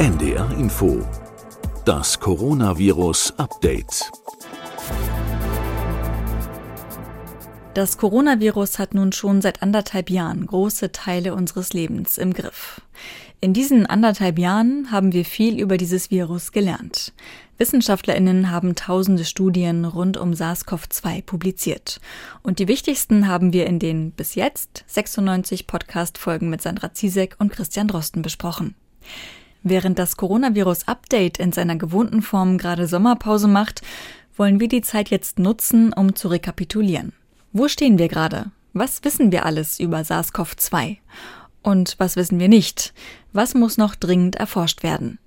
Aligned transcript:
NDR 0.00 0.50
Info. 0.52 1.06
Das 1.84 2.18
Coronavirus 2.18 3.34
Update. 3.36 4.10
Das 7.74 7.98
Coronavirus 7.98 8.78
hat 8.78 8.94
nun 8.94 9.12
schon 9.12 9.42
seit 9.42 9.62
anderthalb 9.62 10.08
Jahren 10.08 10.46
große 10.46 10.92
Teile 10.92 11.34
unseres 11.34 11.74
Lebens 11.74 12.16
im 12.16 12.32
Griff. 12.32 12.80
In 13.42 13.52
diesen 13.52 13.84
anderthalb 13.84 14.38
Jahren 14.38 14.90
haben 14.90 15.12
wir 15.12 15.26
viel 15.26 15.60
über 15.60 15.76
dieses 15.76 16.10
Virus 16.10 16.50
gelernt. 16.50 17.12
Wissenschaftlerinnen 17.58 18.50
haben 18.50 18.76
tausende 18.76 19.26
Studien 19.26 19.84
rund 19.84 20.16
um 20.16 20.32
SARS-CoV-2 20.32 21.24
publiziert. 21.24 22.00
Und 22.42 22.58
die 22.58 22.68
wichtigsten 22.68 23.28
haben 23.28 23.52
wir 23.52 23.66
in 23.66 23.78
den 23.78 24.12
bis 24.12 24.34
jetzt 24.34 24.82
96 24.86 25.66
Podcast-Folgen 25.66 26.48
mit 26.48 26.62
Sandra 26.62 26.94
Ziesek 26.94 27.36
und 27.38 27.52
Christian 27.52 27.86
Drosten 27.86 28.22
besprochen. 28.22 28.74
Während 29.62 29.98
das 29.98 30.16
Coronavirus-Update 30.16 31.38
in 31.38 31.52
seiner 31.52 31.76
gewohnten 31.76 32.22
Form 32.22 32.56
gerade 32.56 32.86
Sommerpause 32.86 33.48
macht, 33.48 33.82
wollen 34.36 34.58
wir 34.58 34.68
die 34.68 34.80
Zeit 34.80 35.10
jetzt 35.10 35.38
nutzen, 35.38 35.92
um 35.92 36.14
zu 36.14 36.28
rekapitulieren. 36.28 37.12
Wo 37.52 37.68
stehen 37.68 37.98
wir 37.98 38.08
gerade? 38.08 38.50
Was 38.72 39.04
wissen 39.04 39.32
wir 39.32 39.44
alles 39.44 39.78
über 39.78 40.00
SARS-CoV-2? 40.00 40.98
Und 41.62 41.96
was 41.98 42.16
wissen 42.16 42.38
wir 42.38 42.48
nicht? 42.48 42.94
Was 43.32 43.54
muss 43.54 43.76
noch 43.76 43.94
dringend 43.94 44.36
erforscht 44.36 44.82
werden? 44.82 45.18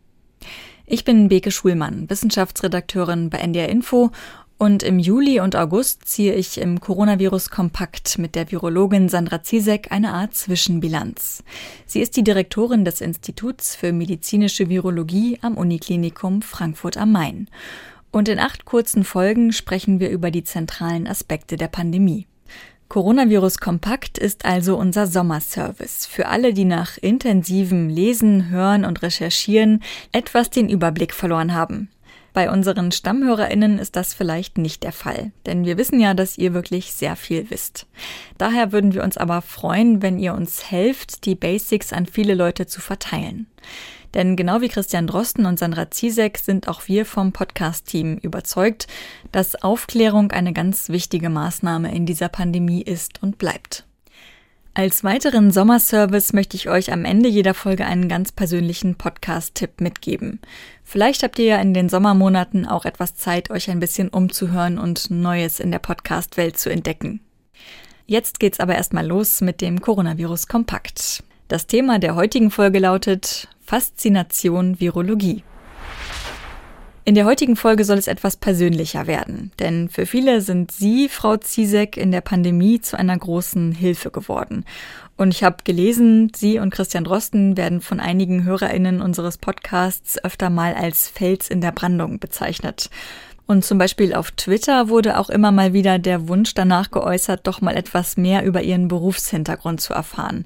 Ich 0.86 1.06
bin 1.06 1.30
Beke 1.30 1.52
Schulmann, 1.52 2.10
Wissenschaftsredakteurin 2.10 3.30
bei 3.30 3.38
NDR 3.38 3.70
Info 3.70 4.12
und 4.58 4.84
im 4.84 5.00
Juli 5.00 5.40
und 5.40 5.56
August 5.56 6.08
ziehe 6.08 6.34
ich 6.36 6.60
im 6.60 6.80
Coronavirus 6.80 7.50
Kompakt 7.50 8.18
mit 8.18 8.36
der 8.36 8.52
Virologin 8.52 9.10
Sandra 9.10 9.44
Ziesek 9.44 9.92
eine 9.92 10.14
Art 10.14 10.36
Zwischenbilanz. 10.36 11.44
Sie 11.86 12.00
ist 12.00 12.16
die 12.16 12.24
Direktorin 12.24 12.86
des 12.86 13.02
Instituts 13.02 13.76
für 13.76 13.92
medizinische 13.92 14.70
Virologie 14.70 15.40
am 15.42 15.58
Uniklinikum 15.58 16.42
Frankfurt 16.42 16.98
am 16.98 17.12
Main. 17.12 17.50
Und 18.12 18.30
in 18.30 18.40
acht 18.40 18.64
kurzen 18.64 19.04
Folgen 19.04 19.52
sprechen 19.52 20.00
wir 20.00 20.10
über 20.10 20.32
die 20.32 20.44
zentralen 20.44 21.08
Aspekte 21.08 21.58
der 21.58 21.68
Pandemie. 21.68 22.28
Coronavirus 22.90 23.58
Kompakt 23.58 24.20
ist 24.20 24.46
also 24.46 24.78
unser 24.78 25.08
Sommerservice 25.08 26.06
für 26.06 26.28
alle, 26.28 26.54
die 26.54 26.66
nach 26.66 26.98
intensivem 27.00 27.90
Lesen, 27.90 28.50
Hören 28.50 28.86
und 28.86 29.02
Recherchieren 29.02 29.82
etwas 30.12 30.52
den 30.52 30.70
Überblick 30.70 31.12
verloren 31.12 31.56
haben. 31.56 31.90
Bei 32.34 32.50
unseren 32.50 32.92
Stammhörerinnen 32.92 33.78
ist 33.78 33.96
das 33.96 34.16
vielleicht 34.16 34.58
nicht 34.58 34.82
der 34.82 34.92
Fall, 34.92 35.32
denn 35.46 35.66
wir 35.66 35.78
wissen 35.78 36.00
ja, 36.00 36.16
dass 36.16 36.38
ihr 36.38 36.56
wirklich 36.56 36.92
sehr 36.92 37.16
viel 37.16 37.52
wisst. 37.52 37.86
Daher 38.40 38.72
würden 38.72 38.94
wir 38.94 39.04
uns 39.04 39.18
aber 39.18 39.44
freuen, 39.44 40.02
wenn 40.02 40.18
ihr 40.18 40.34
uns 40.34 40.72
helft, 40.72 41.26
die 41.26 41.36
Basics 41.36 41.94
an 41.94 42.08
viele 42.08 42.34
Leute 42.34 42.66
zu 42.66 42.82
verteilen. 42.82 43.46
Denn 44.16 44.36
genau 44.36 44.62
wie 44.62 44.70
Christian 44.70 45.08
Drosten 45.08 45.46
und 45.46 45.60
Sandra 45.60 45.90
Ziesek 45.92 46.38
sind 46.40 46.68
auch 46.68 46.88
wir 46.88 47.06
vom 47.06 47.32
Podcast-Team 47.34 48.18
überzeugt, 48.18 48.88
dass 49.32 49.62
Aufklärung 49.62 50.32
eine 50.32 50.54
ganz 50.54 50.90
wichtige 50.90 51.30
Maßnahme 51.30 51.94
in 51.96 52.06
dieser 52.06 52.30
Pandemie 52.30 52.82
ist 52.82 53.22
und 53.22 53.38
bleibt. 53.38 53.86
Als 54.76 55.04
weiteren 55.04 55.52
Sommerservice 55.52 56.34
möchte 56.34 56.58
ich 56.58 56.68
euch 56.68 56.92
am 56.92 57.06
Ende 57.06 57.30
jeder 57.30 57.54
Folge 57.54 57.86
einen 57.86 58.10
ganz 58.10 58.32
persönlichen 58.32 58.96
Podcast-Tipp 58.96 59.80
mitgeben. 59.80 60.40
Vielleicht 60.84 61.22
habt 61.22 61.38
ihr 61.38 61.46
ja 61.46 61.58
in 61.58 61.76
den 61.76 61.90
Sommermonaten 61.90 62.66
auch 62.66 62.86
etwas 62.86 63.14
Zeit, 63.14 63.52
euch 63.52 63.70
ein 63.70 63.80
bisschen 63.80 64.10
umzuhören 64.10 64.80
und 64.80 65.12
Neues 65.12 65.60
in 65.60 65.70
der 65.70 65.78
Podcast-Welt 65.78 66.58
zu 66.58 66.72
entdecken. 66.72 67.20
Jetzt 68.08 68.40
geht's 68.40 68.60
aber 68.60 68.74
erstmal 68.74 69.06
los 69.06 69.42
mit 69.42 69.62
dem 69.62 69.80
Coronavirus 69.80 70.48
Kompakt. 70.48 71.24
Das 71.50 71.68
Thema 71.68 72.00
der 72.00 72.16
heutigen 72.16 72.50
Folge 72.50 72.80
lautet 72.80 73.48
Faszination 73.64 74.80
Virologie. 74.80 75.44
In 77.06 77.16
der 77.16 77.26
heutigen 77.26 77.58
Folge 77.58 77.84
soll 77.84 77.98
es 77.98 78.08
etwas 78.08 78.38
persönlicher 78.38 79.08
werden, 79.08 79.52
denn 79.60 79.90
für 79.90 80.06
viele 80.06 80.40
sind 80.40 80.72
Sie, 80.72 81.10
Frau 81.10 81.36
Ziesek, 81.36 81.98
in 81.98 82.14
der 82.14 82.22
Pandemie 82.22 82.80
zu 82.80 82.98
einer 82.98 83.18
großen 83.18 83.74
Hilfe 83.74 84.10
geworden. 84.10 84.64
Und 85.18 85.34
ich 85.34 85.44
habe 85.44 85.58
gelesen, 85.66 86.32
Sie 86.34 86.60
und 86.60 86.70
Christian 86.74 87.04
Drosten 87.04 87.58
werden 87.58 87.82
von 87.82 88.00
einigen 88.00 88.46
Hörerinnen 88.46 89.02
unseres 89.02 89.38
Podcasts 89.38 90.24
öfter 90.24 90.50
mal 90.50 90.76
als 90.76 91.10
Fels 91.10 91.50
in 91.50 91.60
der 91.60 91.74
Brandung 91.74 92.20
bezeichnet. 92.20 92.90
Und 93.48 93.66
zum 93.66 93.78
Beispiel 93.78 94.14
auf 94.14 94.32
Twitter 94.32 94.88
wurde 94.88 95.20
auch 95.20 95.30
immer 95.30 95.52
mal 95.52 95.74
wieder 95.74 96.00
der 96.00 96.30
Wunsch 96.30 96.54
danach 96.54 96.90
geäußert, 96.90 97.46
doch 97.46 97.60
mal 97.60 97.76
etwas 97.76 98.16
mehr 98.16 98.46
über 98.46 98.62
Ihren 98.62 98.88
Berufshintergrund 98.88 99.82
zu 99.82 99.94
erfahren. 99.94 100.46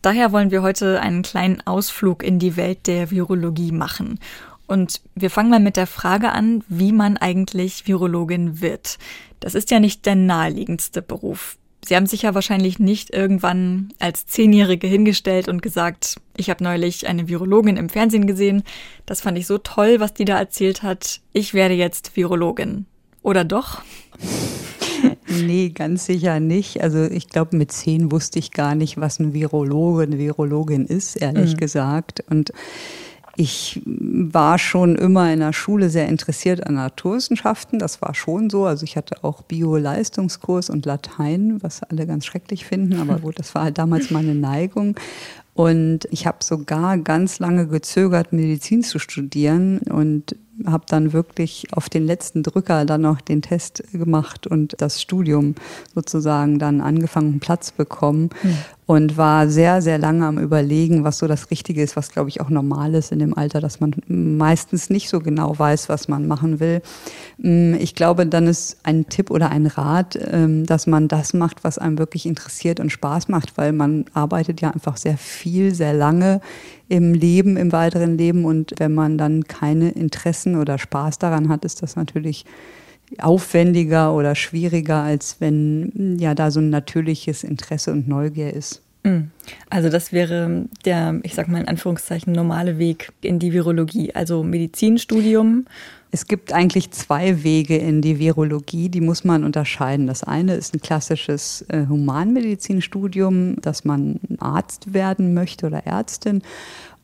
Daher 0.00 0.30
wollen 0.30 0.52
wir 0.52 0.62
heute 0.62 1.00
einen 1.00 1.22
kleinen 1.22 1.60
Ausflug 1.66 2.22
in 2.22 2.38
die 2.38 2.56
Welt 2.56 2.86
der 2.86 3.10
Virologie 3.10 3.72
machen. 3.72 4.20
Und 4.68 5.00
wir 5.14 5.30
fangen 5.30 5.50
mal 5.50 5.60
mit 5.60 5.76
der 5.76 5.88
Frage 5.88 6.30
an, 6.30 6.62
wie 6.68 6.92
man 6.92 7.16
eigentlich 7.16 7.88
Virologin 7.88 8.60
wird. 8.60 8.98
Das 9.40 9.54
ist 9.56 9.70
ja 9.70 9.80
nicht 9.80 10.06
der 10.06 10.14
naheliegendste 10.14 11.02
Beruf. 11.02 11.56
Sie 11.84 11.96
haben 11.96 12.06
sich 12.06 12.22
ja 12.22 12.34
wahrscheinlich 12.34 12.78
nicht 12.78 13.14
irgendwann 13.14 13.88
als 13.98 14.26
Zehnjährige 14.26 14.86
hingestellt 14.86 15.48
und 15.48 15.62
gesagt, 15.62 16.16
ich 16.36 16.50
habe 16.50 16.62
neulich 16.62 17.08
eine 17.08 17.28
Virologin 17.28 17.78
im 17.78 17.88
Fernsehen 17.88 18.26
gesehen. 18.26 18.62
Das 19.06 19.22
fand 19.22 19.38
ich 19.38 19.46
so 19.46 19.58
toll, 19.58 20.00
was 20.00 20.12
die 20.12 20.26
da 20.26 20.38
erzählt 20.38 20.82
hat. 20.82 21.20
Ich 21.32 21.54
werde 21.54 21.74
jetzt 21.74 22.14
Virologin. 22.14 22.86
Oder 23.22 23.44
doch? 23.44 23.82
Nee, 25.30 25.70
ganz 25.70 26.06
sicher 26.06 26.40
nicht. 26.40 26.82
Also 26.82 27.04
ich 27.04 27.28
glaube, 27.28 27.56
mit 27.56 27.70
zehn 27.70 28.10
wusste 28.10 28.38
ich 28.38 28.50
gar 28.50 28.74
nicht, 28.74 28.98
was 28.98 29.20
ein 29.20 29.34
Virologe, 29.34 30.02
eine 30.02 30.18
Virologin 30.18 30.86
ist, 30.86 31.16
ehrlich 31.16 31.52
mhm. 31.52 31.56
gesagt. 31.58 32.24
Und 32.28 32.52
ich 33.38 33.80
war 33.86 34.58
schon 34.58 34.96
immer 34.96 35.32
in 35.32 35.38
der 35.38 35.52
Schule 35.52 35.90
sehr 35.90 36.08
interessiert 36.08 36.66
an 36.66 36.74
Naturwissenschaften. 36.74 37.78
Das 37.78 38.02
war 38.02 38.12
schon 38.12 38.50
so. 38.50 38.64
Also 38.64 38.82
ich 38.82 38.96
hatte 38.96 39.22
auch 39.22 39.42
Bio-Leistungskurs 39.42 40.70
und 40.70 40.84
Latein, 40.86 41.62
was 41.62 41.84
alle 41.84 42.04
ganz 42.04 42.26
schrecklich 42.26 42.66
finden. 42.66 42.98
Aber 43.00 43.18
gut, 43.20 43.38
das 43.38 43.54
war 43.54 43.62
halt 43.62 43.78
damals 43.78 44.10
meine 44.10 44.34
Neigung. 44.34 44.96
Und 45.54 46.08
ich 46.10 46.26
habe 46.26 46.38
sogar 46.42 46.98
ganz 46.98 47.38
lange 47.38 47.68
gezögert, 47.68 48.32
Medizin 48.32 48.82
zu 48.82 48.98
studieren 48.98 49.78
und 49.78 50.34
habe 50.66 50.86
dann 50.88 51.12
wirklich 51.12 51.68
auf 51.72 51.88
den 51.88 52.06
letzten 52.06 52.42
Drücker 52.42 52.84
dann 52.84 53.02
noch 53.02 53.20
den 53.20 53.42
Test 53.42 53.84
gemacht 53.92 54.48
und 54.48 54.74
das 54.78 55.00
Studium 55.00 55.54
sozusagen 55.94 56.58
dann 56.58 56.80
angefangen, 56.80 57.38
Platz 57.38 57.70
bekommen. 57.70 58.30
Mhm 58.42 58.56
und 58.88 59.18
war 59.18 59.50
sehr, 59.50 59.82
sehr 59.82 59.98
lange 59.98 60.24
am 60.24 60.38
Überlegen, 60.38 61.04
was 61.04 61.18
so 61.18 61.26
das 61.26 61.50
Richtige 61.50 61.82
ist, 61.82 61.94
was 61.94 62.10
glaube 62.10 62.30
ich 62.30 62.40
auch 62.40 62.48
normal 62.48 62.94
ist 62.94 63.12
in 63.12 63.18
dem 63.18 63.36
Alter, 63.36 63.60
dass 63.60 63.80
man 63.80 63.94
meistens 64.06 64.88
nicht 64.88 65.10
so 65.10 65.20
genau 65.20 65.58
weiß, 65.58 65.90
was 65.90 66.08
man 66.08 66.26
machen 66.26 66.58
will. 66.58 66.80
Mm, 67.36 67.74
ich 67.74 67.94
glaube, 67.94 68.24
dann 68.24 68.46
ist 68.46 68.78
ein 68.84 69.06
Tipp 69.10 69.30
oder 69.30 69.50
ein 69.50 69.66
Rat, 69.66 70.18
ähm, 70.32 70.64
dass 70.64 70.86
man 70.86 71.06
das 71.06 71.34
macht, 71.34 71.64
was 71.64 71.76
einem 71.76 71.98
wirklich 71.98 72.24
interessiert 72.24 72.80
und 72.80 72.90
Spaß 72.90 73.28
macht, 73.28 73.58
weil 73.58 73.72
man 73.72 74.06
arbeitet 74.14 74.62
ja 74.62 74.70
einfach 74.70 74.96
sehr 74.96 75.18
viel, 75.18 75.74
sehr 75.74 75.92
lange 75.92 76.40
im 76.88 77.12
Leben, 77.12 77.58
im 77.58 77.72
weiteren 77.72 78.16
Leben 78.16 78.46
und 78.46 78.72
wenn 78.78 78.94
man 78.94 79.18
dann 79.18 79.44
keine 79.44 79.90
Interessen 79.90 80.56
oder 80.56 80.78
Spaß 80.78 81.18
daran 81.18 81.50
hat, 81.50 81.66
ist 81.66 81.82
das 81.82 81.94
natürlich 81.96 82.46
aufwendiger 83.18 84.14
oder 84.14 84.34
schwieriger, 84.34 85.02
als 85.02 85.36
wenn 85.40 86.18
ja 86.18 86.34
da 86.34 86.50
so 86.50 86.60
ein 86.60 86.70
natürliches 86.70 87.44
Interesse 87.44 87.92
und 87.92 88.08
Neugier 88.08 88.52
ist. 88.52 88.82
Hm. 89.04 89.30
Also 89.70 89.88
das 89.88 90.12
wäre 90.12 90.66
der, 90.84 91.20
ich 91.22 91.34
sag 91.34 91.48
mal 91.48 91.60
in 91.60 91.68
Anführungszeichen, 91.68 92.32
normale 92.32 92.78
Weg 92.78 93.12
in 93.22 93.38
die 93.38 93.52
Virologie, 93.52 94.14
also 94.14 94.42
Medizinstudium. 94.42 95.66
Es 96.10 96.26
gibt 96.26 96.52
eigentlich 96.52 96.90
zwei 96.90 97.42
Wege 97.42 97.76
in 97.76 98.00
die 98.00 98.18
Virologie, 98.18 98.88
die 98.88 99.00
muss 99.00 99.24
man 99.24 99.44
unterscheiden. 99.44 100.06
Das 100.06 100.24
eine 100.24 100.54
ist 100.54 100.74
ein 100.74 100.80
klassisches 100.80 101.64
äh, 101.68 101.86
Humanmedizinstudium, 101.86 103.60
dass 103.60 103.84
man 103.84 104.18
Arzt 104.38 104.94
werden 104.94 105.34
möchte 105.34 105.66
oder 105.66 105.86
Ärztin. 105.86 106.42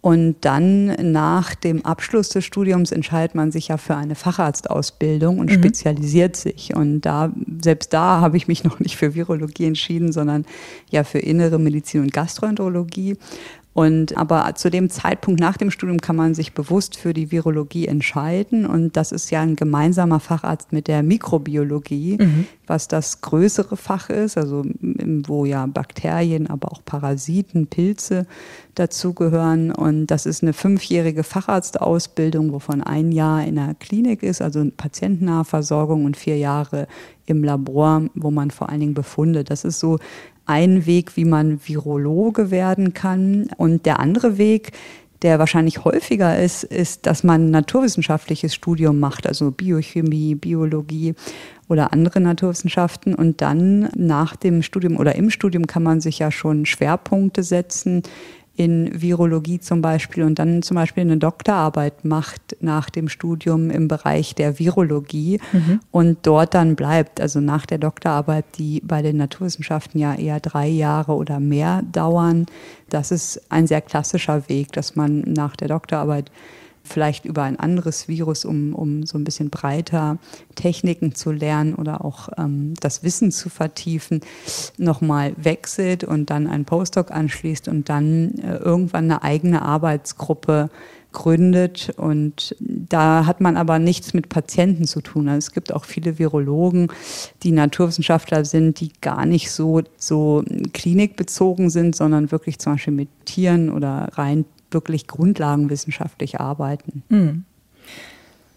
Und 0.04 0.36
dann 0.42 1.12
nach 1.12 1.54
dem 1.54 1.82
Abschluss 1.86 2.28
des 2.28 2.44
Studiums 2.44 2.92
entscheidet 2.92 3.34
man 3.34 3.50
sich 3.50 3.68
ja 3.68 3.78
für 3.78 3.96
eine 3.96 4.14
Facharztausbildung 4.14 5.38
und 5.38 5.50
mhm. 5.50 5.54
spezialisiert 5.54 6.36
sich. 6.36 6.76
Und 6.76 7.00
da, 7.00 7.32
selbst 7.62 7.94
da 7.94 8.20
habe 8.20 8.36
ich 8.36 8.46
mich 8.46 8.64
noch 8.64 8.80
nicht 8.80 8.98
für 8.98 9.14
Virologie 9.14 9.64
entschieden, 9.64 10.12
sondern 10.12 10.44
ja 10.90 11.04
für 11.04 11.20
innere 11.20 11.58
Medizin 11.58 12.02
und 12.02 12.12
Gastroenterologie. 12.12 13.16
Und 13.74 14.16
aber 14.16 14.54
zu 14.54 14.70
dem 14.70 14.88
Zeitpunkt 14.88 15.40
nach 15.40 15.56
dem 15.56 15.72
Studium 15.72 16.00
kann 16.00 16.14
man 16.14 16.34
sich 16.34 16.54
bewusst 16.54 16.96
für 16.96 17.12
die 17.12 17.32
Virologie 17.32 17.88
entscheiden. 17.88 18.66
Und 18.66 18.96
das 18.96 19.10
ist 19.10 19.30
ja 19.30 19.40
ein 19.40 19.56
gemeinsamer 19.56 20.20
Facharzt 20.20 20.72
mit 20.72 20.86
der 20.86 21.02
Mikrobiologie, 21.02 22.18
mhm. 22.20 22.46
was 22.68 22.86
das 22.86 23.20
größere 23.20 23.76
Fach 23.76 24.10
ist, 24.10 24.38
also 24.38 24.64
wo 24.80 25.44
ja 25.44 25.66
Bakterien, 25.66 26.46
aber 26.46 26.70
auch 26.70 26.84
Parasiten, 26.84 27.66
Pilze 27.66 28.26
dazugehören. 28.76 29.72
Und 29.72 30.06
das 30.06 30.24
ist 30.24 30.44
eine 30.44 30.52
fünfjährige 30.52 31.24
Facharztausbildung, 31.24 32.52
wovon 32.52 32.80
ein 32.80 33.10
Jahr 33.10 33.44
in 33.44 33.56
der 33.56 33.74
Klinik 33.74 34.22
ist, 34.22 34.40
also 34.40 34.64
patientennahe 34.76 35.44
Versorgung 35.44 36.04
und 36.04 36.16
vier 36.16 36.38
Jahre 36.38 36.86
im 37.26 37.42
Labor, 37.42 38.02
wo 38.14 38.30
man 38.30 38.52
vor 38.52 38.68
allen 38.68 38.80
Dingen 38.80 38.94
Befunde. 38.94 39.42
Das 39.42 39.64
ist 39.64 39.80
so 39.80 39.98
ein 40.46 40.86
Weg, 40.86 41.16
wie 41.16 41.24
man 41.24 41.60
Virologe 41.66 42.50
werden 42.50 42.94
kann. 42.94 43.48
Und 43.56 43.86
der 43.86 44.00
andere 44.00 44.38
Weg, 44.38 44.72
der 45.22 45.38
wahrscheinlich 45.38 45.84
häufiger 45.84 46.38
ist, 46.38 46.64
ist, 46.64 47.06
dass 47.06 47.24
man 47.24 47.50
naturwissenschaftliches 47.50 48.54
Studium 48.54 49.00
macht, 49.00 49.26
also 49.26 49.50
Biochemie, 49.50 50.34
Biologie 50.34 51.14
oder 51.68 51.92
andere 51.92 52.20
Naturwissenschaften. 52.20 53.14
Und 53.14 53.40
dann 53.40 53.88
nach 53.96 54.36
dem 54.36 54.62
Studium 54.62 54.98
oder 54.98 55.14
im 55.14 55.30
Studium 55.30 55.66
kann 55.66 55.82
man 55.82 56.00
sich 56.00 56.18
ja 56.18 56.30
schon 56.30 56.66
Schwerpunkte 56.66 57.42
setzen 57.42 58.02
in 58.56 59.00
Virologie 59.00 59.58
zum 59.58 59.82
Beispiel 59.82 60.22
und 60.22 60.38
dann 60.38 60.62
zum 60.62 60.76
Beispiel 60.76 61.02
eine 61.02 61.16
Doktorarbeit 61.16 62.04
macht 62.04 62.56
nach 62.60 62.88
dem 62.88 63.08
Studium 63.08 63.70
im 63.70 63.88
Bereich 63.88 64.34
der 64.34 64.58
Virologie 64.58 65.40
mhm. 65.52 65.80
und 65.90 66.18
dort 66.22 66.54
dann 66.54 66.76
bleibt. 66.76 67.20
Also 67.20 67.40
nach 67.40 67.66
der 67.66 67.78
Doktorarbeit, 67.78 68.44
die 68.56 68.80
bei 68.84 69.02
den 69.02 69.16
Naturwissenschaften 69.16 69.98
ja 70.00 70.14
eher 70.14 70.38
drei 70.38 70.68
Jahre 70.68 71.14
oder 71.14 71.40
mehr 71.40 71.82
dauern. 71.90 72.46
Das 72.90 73.10
ist 73.10 73.40
ein 73.50 73.66
sehr 73.66 73.80
klassischer 73.80 74.48
Weg, 74.48 74.72
dass 74.72 74.94
man 74.94 75.20
nach 75.22 75.56
der 75.56 75.68
Doktorarbeit 75.68 76.30
vielleicht 76.84 77.24
über 77.24 77.42
ein 77.42 77.58
anderes 77.58 78.08
Virus, 78.08 78.44
um, 78.44 78.74
um 78.74 79.06
so 79.06 79.18
ein 79.18 79.24
bisschen 79.24 79.50
breiter 79.50 80.18
Techniken 80.54 81.14
zu 81.14 81.32
lernen 81.32 81.74
oder 81.74 82.04
auch 82.04 82.28
ähm, 82.36 82.74
das 82.80 83.02
Wissen 83.02 83.32
zu 83.32 83.48
vertiefen, 83.48 84.20
nochmal 84.76 85.32
wechselt 85.36 86.04
und 86.04 86.30
dann 86.30 86.46
ein 86.46 86.64
Postdoc 86.64 87.10
anschließt 87.10 87.68
und 87.68 87.88
dann 87.88 88.38
äh, 88.38 88.56
irgendwann 88.56 89.04
eine 89.04 89.22
eigene 89.22 89.62
Arbeitsgruppe 89.62 90.70
gründet. 91.14 91.94
Und 91.96 92.54
da 92.58 93.24
hat 93.24 93.40
man 93.40 93.56
aber 93.56 93.78
nichts 93.78 94.12
mit 94.12 94.28
Patienten 94.28 94.84
zu 94.84 95.00
tun. 95.00 95.28
Also 95.28 95.38
es 95.38 95.52
gibt 95.52 95.72
auch 95.72 95.86
viele 95.86 96.18
Virologen, 96.18 96.88
die 97.42 97.52
Naturwissenschaftler 97.52 98.44
sind, 98.44 98.80
die 98.80 98.92
gar 99.00 99.24
nicht 99.24 99.50
so, 99.50 99.80
so 99.96 100.44
klinikbezogen 100.74 101.70
sind, 101.70 101.96
sondern 101.96 102.30
wirklich 102.30 102.58
zum 102.58 102.74
Beispiel 102.74 102.92
mit 102.92 103.08
Tieren 103.24 103.70
oder 103.70 104.10
rein 104.12 104.44
wirklich 104.74 105.06
grundlagenwissenschaftlich 105.06 106.40
arbeiten. 106.40 107.02
Mhm. 107.08 107.44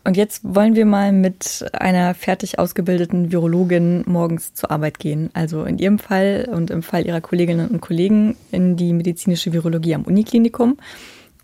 Und 0.08 0.16
jetzt 0.16 0.42
wollen 0.44 0.76
wir 0.76 0.86
mal 0.86 1.12
mit 1.12 1.66
einer 1.74 2.14
fertig 2.14 2.60
ausgebildeten 2.60 3.34
Virologin 3.34 4.04
morgens 4.06 4.54
zur 4.54 4.72
Arbeit 4.72 5.00
gehen. 5.00 5.30
Also 5.34 5.66
in 5.66 5.80
Ihrem 5.80 6.00
Fall 6.00 6.48
und 6.50 6.72
im 6.72 6.82
Fall 6.82 7.06
Ihrer 7.06 7.20
Kolleginnen 7.20 7.68
und 7.68 7.82
Kollegen 7.82 8.38
in 8.54 8.78
die 8.78 8.94
medizinische 8.94 9.52
Virologie 9.52 9.96
am 9.96 10.04
Uniklinikum. 10.04 10.78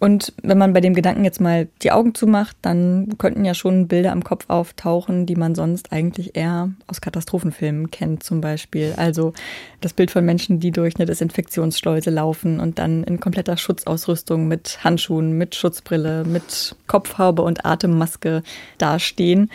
Und 0.03 0.33
wenn 0.43 0.57
man 0.57 0.73
bei 0.73 0.81
dem 0.81 0.95
Gedanken 0.95 1.23
jetzt 1.23 1.39
mal 1.39 1.69
die 1.81 1.93
Augen 1.93 2.13
zumacht, 2.13 2.57
dann 2.61 3.17
könnten 3.19 3.45
ja 3.45 3.53
schon 3.53 3.87
Bilder 3.87 4.11
im 4.11 4.25
Kopf 4.25 4.49
auftauchen, 4.49 5.25
die 5.25 5.37
man 5.37 5.55
sonst 5.55 5.93
eigentlich 5.93 6.35
eher 6.35 6.73
aus 6.87 6.99
Katastrophenfilmen 6.99 7.89
kennt, 7.89 8.21
zum 8.21 8.41
Beispiel. 8.41 8.95
Also 8.97 9.31
das 9.79 9.93
Bild 9.93 10.11
von 10.11 10.25
Menschen, 10.25 10.59
die 10.59 10.71
durch 10.71 10.97
eine 10.97 11.05
Desinfektionsschleuse 11.05 12.09
laufen 12.09 12.59
und 12.59 12.79
dann 12.79 13.05
in 13.05 13.21
kompletter 13.21 13.55
Schutzausrüstung 13.55 14.49
mit 14.49 14.83
Handschuhen, 14.83 15.37
mit 15.37 15.55
Schutzbrille, 15.55 16.25
mit 16.25 16.75
Kopfhaube 16.87 17.41
und 17.41 17.65
Atemmaske 17.65 18.43
dastehen. 18.79 19.49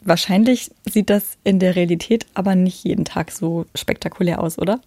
Wahrscheinlich 0.00 0.70
sieht 0.88 1.10
das 1.10 1.36
in 1.44 1.58
der 1.58 1.76
Realität 1.76 2.24
aber 2.32 2.54
nicht 2.54 2.82
jeden 2.82 3.04
Tag 3.04 3.30
so 3.30 3.66
spektakulär 3.74 4.40
aus, 4.40 4.58
oder? 4.58 4.80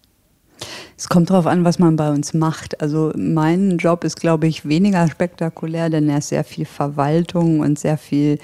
Es 0.98 1.10
kommt 1.10 1.30
darauf 1.30 1.46
an, 1.46 1.66
was 1.66 1.78
man 1.78 1.98
bei 1.98 2.10
uns 2.10 2.34
macht. 2.34 2.82
Also 2.82 3.12
mein 3.18 3.78
Job 3.78 4.06
ist, 4.06 4.16
glaube 4.20 4.48
ich, 4.48 4.66
weniger 4.66 5.10
spektakulär, 5.10 5.90
denn 5.90 6.08
er 6.08 6.20
ist 6.20 6.30
sehr 6.30 6.46
viel 6.46 6.66
Verwaltung 6.66 7.60
und 7.60 7.78
sehr 7.78 7.98
viel 7.98 8.40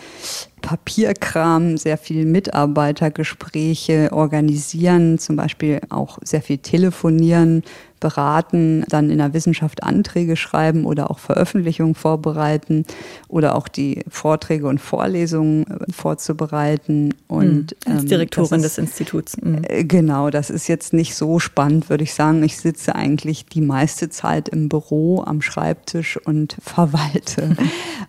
Papierkram, 0.62 1.78
sehr 1.78 1.98
viel 1.98 2.26
Mitarbeitergespräche 2.26 4.10
organisieren, 4.12 5.18
zum 5.18 5.38
Beispiel 5.38 5.80
auch 5.90 6.20
sehr 6.24 6.42
viel 6.42 6.58
telefonieren, 6.58 7.64
beraten, 8.02 8.84
dann 8.90 9.10
in 9.10 9.20
der 9.20 9.34
Wissenschaft 9.34 9.84
Anträge 9.84 10.36
schreiben 10.36 10.86
oder 10.86 11.10
auch 11.10 11.20
Veröffentlichungen 11.20 11.96
vorbereiten 11.96 12.84
oder 13.30 13.56
auch 13.56 13.70
die 13.70 14.04
Vorträge 14.10 14.68
und 14.68 14.82
Vorlesungen 14.82 15.66
äh, 15.68 15.92
vorzubereiten. 15.94 17.14
Und, 17.30 17.76
mhm. 17.88 17.94
Als 17.94 18.06
Direktorin 18.06 18.60
ähm, 18.60 18.66
ist, 18.66 18.78
des 18.78 18.84
Instituts. 18.84 19.38
Mhm. 19.38 19.62
Genau, 19.88 20.30
das 20.30 20.50
ist 20.50 20.68
jetzt 20.68 20.92
nicht 20.92 21.16
so 21.16 21.40
spannend, 21.40 21.90
würde 21.90 22.04
ich 22.04 22.14
sagen. 22.14 22.44
Ich 22.44 22.58
sitze 22.58 22.96
eigentlich 22.96 23.46
die 23.46 23.62
meiste 23.62 24.10
Zeit 24.10 24.50
im 24.50 24.68
Büro 24.68 25.24
am 25.24 25.42
Schreibtisch 25.42 26.18
und 26.18 26.58
verwalte. 26.62 27.56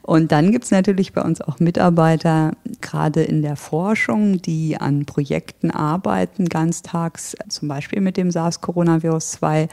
und 0.03 0.33
dann 0.33 0.51
gibt 0.51 0.65
es 0.65 0.71
natürlich 0.73 1.13
bei 1.13 1.23
uns 1.23 1.41
auch 1.41 1.61
Mitarbeiter, 1.61 2.53
gerade 2.81 3.23
in 3.23 3.43
der 3.43 3.57
Forschung, 3.57 4.41
die 4.41 4.79
an 4.79 5.05
Projekten 5.05 5.71
arbeiten, 5.71 6.47
ganztags, 6.47 7.37
zum 7.49 7.69
Beispiel 7.69 8.01
mit 8.01 8.17
dem 8.17 8.31
SARS-Coronavirus 8.31 9.33
2 9.33 9.69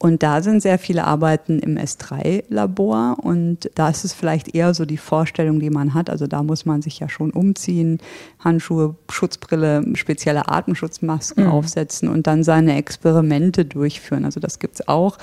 und 0.00 0.22
da 0.22 0.42
sind 0.42 0.62
sehr 0.62 0.78
viele 0.78 1.04
Arbeiten 1.04 1.58
im 1.58 1.76
S3-Labor 1.76 3.16
und 3.20 3.68
da 3.74 3.88
ist 3.88 4.04
es 4.04 4.12
vielleicht 4.12 4.54
eher 4.54 4.72
so 4.72 4.84
die 4.84 4.96
Vorstellung, 4.96 5.58
die 5.58 5.70
man 5.70 5.92
hat. 5.92 6.08
Also 6.08 6.28
da 6.28 6.44
muss 6.44 6.64
man 6.64 6.82
sich 6.82 7.00
ja 7.00 7.08
schon 7.08 7.32
umziehen, 7.32 7.98
Handschuhe, 8.38 8.94
Schutzbrille, 9.10 9.84
spezielle 9.94 10.48
Atemschutzmasken 10.48 11.44
mhm. 11.44 11.50
aufsetzen 11.50 12.08
und 12.08 12.28
dann 12.28 12.44
seine 12.44 12.76
Experimente 12.76 13.64
durchführen. 13.64 14.24
Also 14.24 14.38
das 14.38 14.60
gibt 14.60 14.76
es 14.76 14.86
auch. 14.86 15.18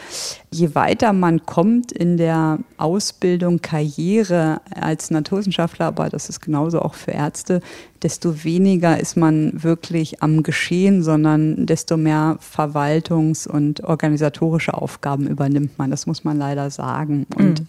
Je 0.51 0.75
weiter 0.75 1.13
man 1.13 1.45
kommt 1.45 1.93
in 1.93 2.17
der 2.17 2.59
Ausbildung, 2.77 3.61
Karriere 3.61 4.59
als 4.69 5.09
Naturwissenschaftler, 5.09 5.85
aber 5.85 6.09
das 6.09 6.27
ist 6.27 6.41
genauso 6.41 6.81
auch 6.81 6.95
für 6.95 7.11
Ärzte, 7.11 7.61
desto 8.03 8.43
weniger 8.43 8.99
ist 8.99 9.15
man 9.15 9.63
wirklich 9.63 10.21
am 10.21 10.43
Geschehen, 10.43 11.01
sondern 11.01 11.65
desto 11.65 11.97
mehr 11.97 12.37
Verwaltungs- 12.39 13.47
und 13.47 13.83
organisatorische 13.83 14.73
Aufgaben 14.73 15.27
übernimmt 15.27 15.77
man. 15.77 15.91
Das 15.91 16.05
muss 16.05 16.23
man 16.23 16.37
leider 16.37 16.69
sagen. 16.69 17.25
Und 17.35 17.61
mhm. 17.61 17.67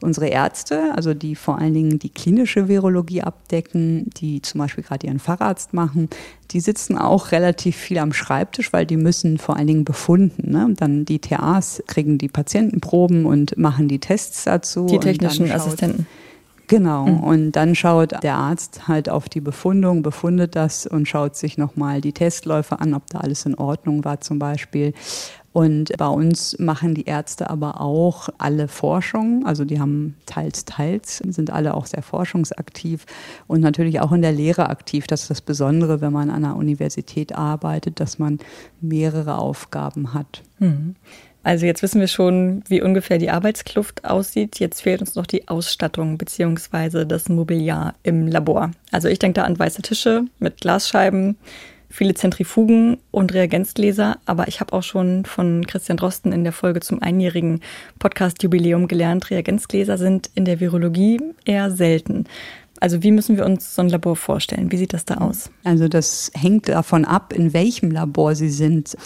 unsere 0.00 0.28
Ärzte, 0.28 0.92
also 0.94 1.12
die 1.12 1.34
vor 1.34 1.58
allen 1.58 1.74
Dingen 1.74 1.98
die 1.98 2.08
klinische 2.08 2.68
Virologie 2.68 3.22
abdecken, 3.22 4.10
die 4.16 4.40
zum 4.42 4.60
Beispiel 4.60 4.84
gerade 4.84 5.06
ihren 5.06 5.18
Facharzt 5.18 5.74
machen, 5.74 6.08
die 6.50 6.60
sitzen 6.60 6.96
auch 6.96 7.32
relativ 7.32 7.76
viel 7.76 7.98
am 7.98 8.12
Schreibtisch, 8.12 8.72
weil 8.72 8.86
die 8.86 8.96
müssen 8.96 9.38
vor 9.38 9.56
allen 9.56 9.66
Dingen 9.66 9.84
befunden. 9.84 10.52
Ne? 10.52 10.64
Und 10.64 10.80
dann 10.80 11.04
die 11.04 11.18
TAs 11.18 11.82
kriegen 11.86 12.16
die 12.18 12.28
Patientenproben 12.28 13.26
und 13.26 13.58
machen 13.58 13.88
die 13.88 13.98
Tests 13.98 14.44
dazu. 14.44 14.86
Die 14.86 14.98
technischen 14.98 15.50
Assistenten. 15.50 16.06
Genau. 16.74 17.06
Mhm. 17.06 17.20
Und 17.20 17.52
dann 17.52 17.76
schaut 17.76 18.20
der 18.24 18.34
Arzt 18.34 18.88
halt 18.88 19.08
auf 19.08 19.28
die 19.28 19.40
Befundung, 19.40 20.02
befundet 20.02 20.56
das 20.56 20.88
und 20.88 21.06
schaut 21.06 21.36
sich 21.36 21.56
nochmal 21.56 22.00
die 22.00 22.12
Testläufe 22.12 22.80
an, 22.80 22.94
ob 22.94 23.06
da 23.06 23.18
alles 23.18 23.46
in 23.46 23.54
Ordnung 23.54 24.04
war 24.04 24.20
zum 24.20 24.40
Beispiel. 24.40 24.92
Und 25.52 25.96
bei 25.96 26.08
uns 26.08 26.58
machen 26.58 26.96
die 26.96 27.04
Ärzte 27.04 27.48
aber 27.48 27.80
auch 27.80 28.28
alle 28.38 28.66
Forschung. 28.66 29.46
Also 29.46 29.64
die 29.64 29.78
haben 29.78 30.16
teils, 30.26 30.64
teils, 30.64 31.18
sind 31.18 31.50
alle 31.50 31.74
auch 31.74 31.86
sehr 31.86 32.02
forschungsaktiv 32.02 33.06
und 33.46 33.60
natürlich 33.60 34.00
auch 34.00 34.10
in 34.10 34.22
der 34.22 34.32
Lehre 34.32 34.68
aktiv. 34.68 35.06
Das 35.06 35.22
ist 35.22 35.30
das 35.30 35.42
Besondere, 35.42 36.00
wenn 36.00 36.12
man 36.12 36.28
an 36.28 36.44
einer 36.44 36.56
Universität 36.56 37.36
arbeitet, 37.36 38.00
dass 38.00 38.18
man 38.18 38.40
mehrere 38.80 39.38
Aufgaben 39.38 40.12
hat. 40.12 40.42
Mhm. 40.58 40.96
Also 41.44 41.66
jetzt 41.66 41.82
wissen 41.82 42.00
wir 42.00 42.08
schon, 42.08 42.64
wie 42.68 42.80
ungefähr 42.80 43.18
die 43.18 43.30
Arbeitskluft 43.30 44.04
aussieht. 44.06 44.58
Jetzt 44.58 44.80
fehlt 44.80 45.02
uns 45.02 45.14
noch 45.14 45.26
die 45.26 45.46
Ausstattung 45.46 46.16
beziehungsweise 46.16 47.06
das 47.06 47.28
Mobiliar 47.28 47.94
im 48.02 48.26
Labor. 48.26 48.70
Also 48.90 49.08
ich 49.08 49.18
denke 49.18 49.40
da 49.40 49.44
an 49.44 49.58
weiße 49.58 49.82
Tische 49.82 50.24
mit 50.38 50.62
Glasscheiben, 50.62 51.36
viele 51.90 52.14
Zentrifugen 52.14 52.96
und 53.10 53.34
Reagenzgläser. 53.34 54.16
Aber 54.24 54.48
ich 54.48 54.60
habe 54.60 54.72
auch 54.72 54.82
schon 54.82 55.26
von 55.26 55.66
Christian 55.66 55.98
Drosten 55.98 56.32
in 56.32 56.44
der 56.44 56.54
Folge 56.54 56.80
zum 56.80 57.02
einjährigen 57.02 57.60
Podcast-Jubiläum 57.98 58.88
gelernt, 58.88 59.30
Reagenzgläser 59.30 59.98
sind 59.98 60.30
in 60.34 60.46
der 60.46 60.60
Virologie 60.60 61.20
eher 61.44 61.70
selten. 61.70 62.24
Also 62.80 63.02
wie 63.02 63.12
müssen 63.12 63.36
wir 63.36 63.46
uns 63.46 63.74
so 63.74 63.82
ein 63.82 63.88
Labor 63.88 64.16
vorstellen? 64.16 64.72
Wie 64.72 64.76
sieht 64.76 64.92
das 64.92 65.04
da 65.04 65.16
aus? 65.16 65.50
Also 65.62 65.88
das 65.88 66.30
hängt 66.34 66.68
davon 66.68 67.04
ab, 67.04 67.32
in 67.32 67.52
welchem 67.52 67.90
Labor 67.90 68.34
Sie 68.34 68.50
sind. 68.50 68.96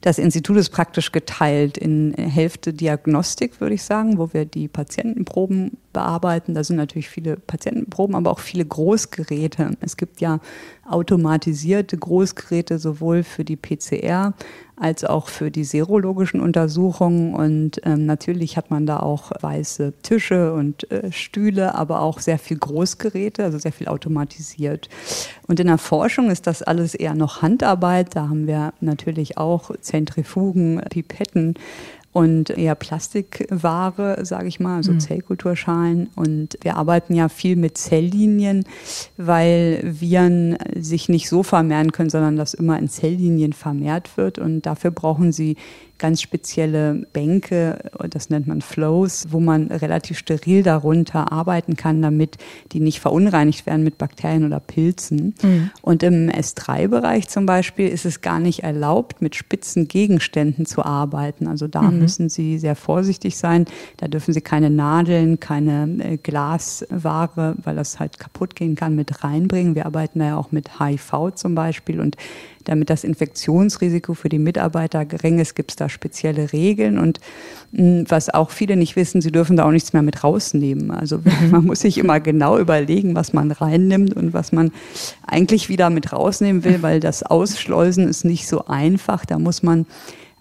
Das 0.00 0.18
Institut 0.18 0.56
ist 0.56 0.70
praktisch 0.70 1.12
geteilt 1.12 1.76
in 1.76 2.14
Hälfte 2.14 2.72
Diagnostik, 2.72 3.60
würde 3.60 3.74
ich 3.74 3.82
sagen, 3.82 4.18
wo 4.18 4.32
wir 4.32 4.44
die 4.44 4.68
Patientenproben 4.68 5.76
bearbeiten. 5.92 6.54
Da 6.54 6.64
sind 6.64 6.76
natürlich 6.76 7.08
viele 7.08 7.36
Patientenproben, 7.36 8.14
aber 8.14 8.30
auch 8.30 8.40
viele 8.40 8.64
Großgeräte. 8.64 9.72
Es 9.80 9.96
gibt 9.96 10.20
ja 10.20 10.40
automatisierte 10.88 11.96
Großgeräte 11.96 12.78
sowohl 12.78 13.22
für 13.22 13.44
die 13.44 13.56
PCR 13.56 14.34
als 14.80 15.04
auch 15.04 15.28
für 15.28 15.50
die 15.50 15.64
serologischen 15.64 16.40
Untersuchungen. 16.40 17.34
Und 17.34 17.80
ähm, 17.84 18.06
natürlich 18.06 18.56
hat 18.56 18.70
man 18.70 18.86
da 18.86 19.00
auch 19.00 19.32
weiße 19.40 19.92
Tische 20.02 20.52
und 20.52 20.90
äh, 20.90 21.10
Stühle, 21.10 21.74
aber 21.74 22.00
auch 22.00 22.20
sehr 22.20 22.38
viel 22.38 22.58
Großgeräte, 22.58 23.44
also 23.44 23.58
sehr 23.58 23.72
viel 23.72 23.88
automatisiert. 23.88 24.88
Und 25.46 25.60
in 25.60 25.66
der 25.66 25.78
Forschung 25.78 26.30
ist 26.30 26.46
das 26.46 26.62
alles 26.62 26.94
eher 26.94 27.14
noch 27.14 27.42
Handarbeit. 27.42 28.14
Da 28.14 28.28
haben 28.28 28.46
wir 28.46 28.72
natürlich 28.80 29.36
auch 29.36 29.70
Zentrifugen, 29.80 30.80
Pipetten 30.90 31.54
und 32.18 32.50
eher 32.50 32.74
Plastikware, 32.74 34.24
sage 34.24 34.48
ich 34.48 34.58
mal, 34.58 34.78
also 34.78 34.90
mhm. 34.90 34.98
Zellkulturschalen. 34.98 36.10
Und 36.16 36.58
wir 36.62 36.76
arbeiten 36.76 37.14
ja 37.14 37.28
viel 37.28 37.54
mit 37.54 37.78
Zelllinien, 37.78 38.64
weil 39.16 39.80
Viren 39.84 40.58
sich 40.74 41.08
nicht 41.08 41.28
so 41.28 41.44
vermehren 41.44 41.92
können, 41.92 42.10
sondern 42.10 42.34
dass 42.34 42.54
immer 42.54 42.76
in 42.76 42.88
Zelllinien 42.88 43.52
vermehrt 43.52 44.16
wird. 44.16 44.40
Und 44.40 44.62
dafür 44.62 44.90
brauchen 44.90 45.30
sie 45.30 45.54
ganz 45.98 46.22
spezielle 46.22 47.06
Bänke, 47.12 47.90
das 48.08 48.30
nennt 48.30 48.46
man 48.46 48.60
Flows, 48.60 49.26
wo 49.30 49.40
man 49.40 49.68
relativ 49.68 50.18
steril 50.18 50.62
darunter 50.62 51.32
arbeiten 51.32 51.76
kann, 51.76 52.00
damit 52.02 52.36
die 52.72 52.80
nicht 52.80 53.00
verunreinigt 53.00 53.66
werden 53.66 53.82
mit 53.82 53.98
Bakterien 53.98 54.44
oder 54.44 54.60
Pilzen. 54.60 55.34
Mhm. 55.42 55.70
Und 55.82 56.02
im 56.02 56.28
S3-Bereich 56.30 57.28
zum 57.28 57.46
Beispiel 57.46 57.88
ist 57.88 58.04
es 58.04 58.20
gar 58.20 58.40
nicht 58.40 58.62
erlaubt, 58.62 59.20
mit 59.20 59.34
spitzen 59.34 59.88
Gegenständen 59.88 60.66
zu 60.66 60.84
arbeiten. 60.84 61.46
Also 61.46 61.66
da 61.68 61.82
mhm. 61.82 61.98
müssen 61.98 62.28
Sie 62.28 62.58
sehr 62.58 62.76
vorsichtig 62.76 63.36
sein. 63.36 63.66
Da 63.96 64.08
dürfen 64.08 64.32
Sie 64.32 64.40
keine 64.40 64.70
Nadeln, 64.70 65.40
keine 65.40 66.04
äh, 66.04 66.16
Glasware, 66.16 67.56
weil 67.62 67.76
das 67.76 67.98
halt 68.00 68.18
kaputt 68.18 68.54
gehen 68.54 68.76
kann, 68.76 68.94
mit 68.94 69.24
reinbringen. 69.24 69.74
Wir 69.74 69.86
arbeiten 69.86 70.20
da 70.20 70.26
ja 70.26 70.36
auch 70.36 70.52
mit 70.52 70.78
HIV 70.78 71.34
zum 71.34 71.54
Beispiel 71.54 72.00
und 72.00 72.16
damit 72.68 72.90
das 72.90 73.04
Infektionsrisiko 73.04 74.14
für 74.14 74.28
die 74.28 74.38
Mitarbeiter 74.38 75.04
gering 75.04 75.38
ist, 75.38 75.54
gibt 75.54 75.72
es 75.72 75.76
da 75.76 75.88
spezielle 75.88 76.52
Regeln. 76.52 76.98
Und 76.98 77.20
hm, 77.72 78.04
was 78.08 78.30
auch 78.30 78.50
viele 78.50 78.76
nicht 78.76 78.94
wissen, 78.96 79.20
sie 79.20 79.32
dürfen 79.32 79.56
da 79.56 79.64
auch 79.64 79.70
nichts 79.70 79.92
mehr 79.92 80.02
mit 80.02 80.22
rausnehmen. 80.22 80.90
Also 80.90 81.20
man 81.50 81.64
muss 81.64 81.80
sich 81.80 81.98
immer 81.98 82.20
genau 82.20 82.58
überlegen, 82.58 83.14
was 83.14 83.32
man 83.32 83.50
reinnimmt 83.50 84.14
und 84.14 84.32
was 84.32 84.52
man 84.52 84.70
eigentlich 85.26 85.68
wieder 85.68 85.90
mit 85.90 86.12
rausnehmen 86.12 86.64
will, 86.64 86.82
weil 86.82 87.00
das 87.00 87.22
Ausschleusen 87.22 88.06
ist 88.06 88.24
nicht 88.24 88.46
so 88.46 88.66
einfach. 88.66 89.24
Da 89.24 89.38
muss 89.38 89.62
man 89.62 89.86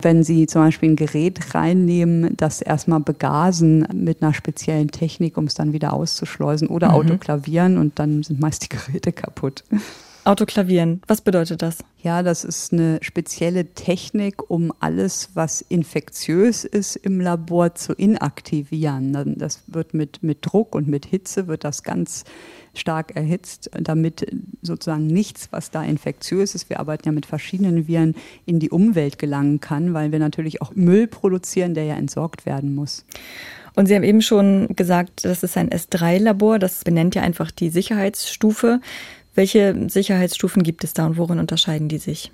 wenn 0.02 0.24
Sie 0.24 0.46
zum 0.48 0.62
Beispiel 0.62 0.92
ein 0.92 0.96
Gerät 0.96 1.56
reinnehmen, 1.56 2.36
das 2.38 2.62
erstmal 2.62 3.00
begasen 3.00 3.88
mit 3.94 4.22
einer 4.22 4.34
speziellen 4.34 4.90
Technik, 4.90 5.38
um 5.38 5.46
es 5.46 5.56
dann 5.56 5.74
wieder 5.74 5.94
auszuschleusen 5.94 6.68
oder 6.68 6.90
mhm. 6.90 6.96
autoklavieren 6.96 7.78
und 7.78 7.98
dann 8.00 8.24
sind 8.24 8.40
meist 8.40 8.64
die 8.64 8.70
Geräte 8.70 9.12
kaputt. 9.12 9.64
Autoklavieren, 10.28 11.02
was 11.08 11.22
bedeutet 11.22 11.62
das? 11.62 11.78
Ja, 12.04 12.22
das 12.22 12.44
ist 12.44 12.74
eine 12.74 13.00
spezielle 13.02 13.74
Technik, 13.74 14.50
um 14.50 14.74
alles, 14.82 15.30
was 15.36 15.62
infektiös 15.62 16.66
ist 16.66 16.98
im 16.98 17.22
Labor 17.22 17.76
zu 17.76 17.94
inaktivieren. 17.94 19.36
Das 19.38 19.64
wird 19.68 19.94
mit, 19.94 20.24
mit 20.24 20.40
Druck 20.42 20.76
und 20.76 20.90
mit 20.90 21.06
Hitze 21.06 21.48
wird 21.48 21.64
das 21.64 21.82
ganz 21.82 22.26
stark 22.74 23.16
erhitzt, 23.16 23.70
damit 23.72 24.28
sozusagen 24.62 25.08
nichts, 25.08 25.48
was 25.52 25.72
da 25.72 25.82
infektiös 25.82 26.56
ist, 26.56 26.70
wir 26.70 26.82
arbeiten 26.82 27.08
ja 27.08 27.14
mit 27.14 27.26
verschiedenen 27.26 27.88
Viren, 27.88 28.14
in 28.46 28.60
die 28.60 28.70
Umwelt 28.70 29.20
gelangen 29.20 29.62
kann, 29.62 29.94
weil 29.94 30.12
wir 30.12 30.20
natürlich 30.20 30.62
auch 30.62 30.76
Müll 30.76 31.08
produzieren, 31.08 31.74
der 31.74 31.86
ja 31.86 31.96
entsorgt 31.96 32.46
werden 32.46 32.76
muss. 32.76 33.06
Und 33.78 33.86
Sie 33.86 33.96
haben 33.96 34.04
eben 34.04 34.22
schon 34.22 34.70
gesagt, 34.76 35.24
das 35.24 35.44
ist 35.44 35.56
ein 35.56 35.70
S3-Labor, 35.70 36.60
das 36.60 36.84
benennt 36.84 37.16
ja 37.16 37.22
einfach 37.22 37.50
die 37.50 37.70
Sicherheitsstufe. 37.70 38.82
Welche 39.38 39.88
Sicherheitsstufen 39.88 40.64
gibt 40.64 40.84
es 40.84 40.96
da 40.96 41.06
und 41.06 41.18
worin 41.18 41.38
unterscheiden 41.38 41.90
die 41.90 42.00
sich? 42.00 42.32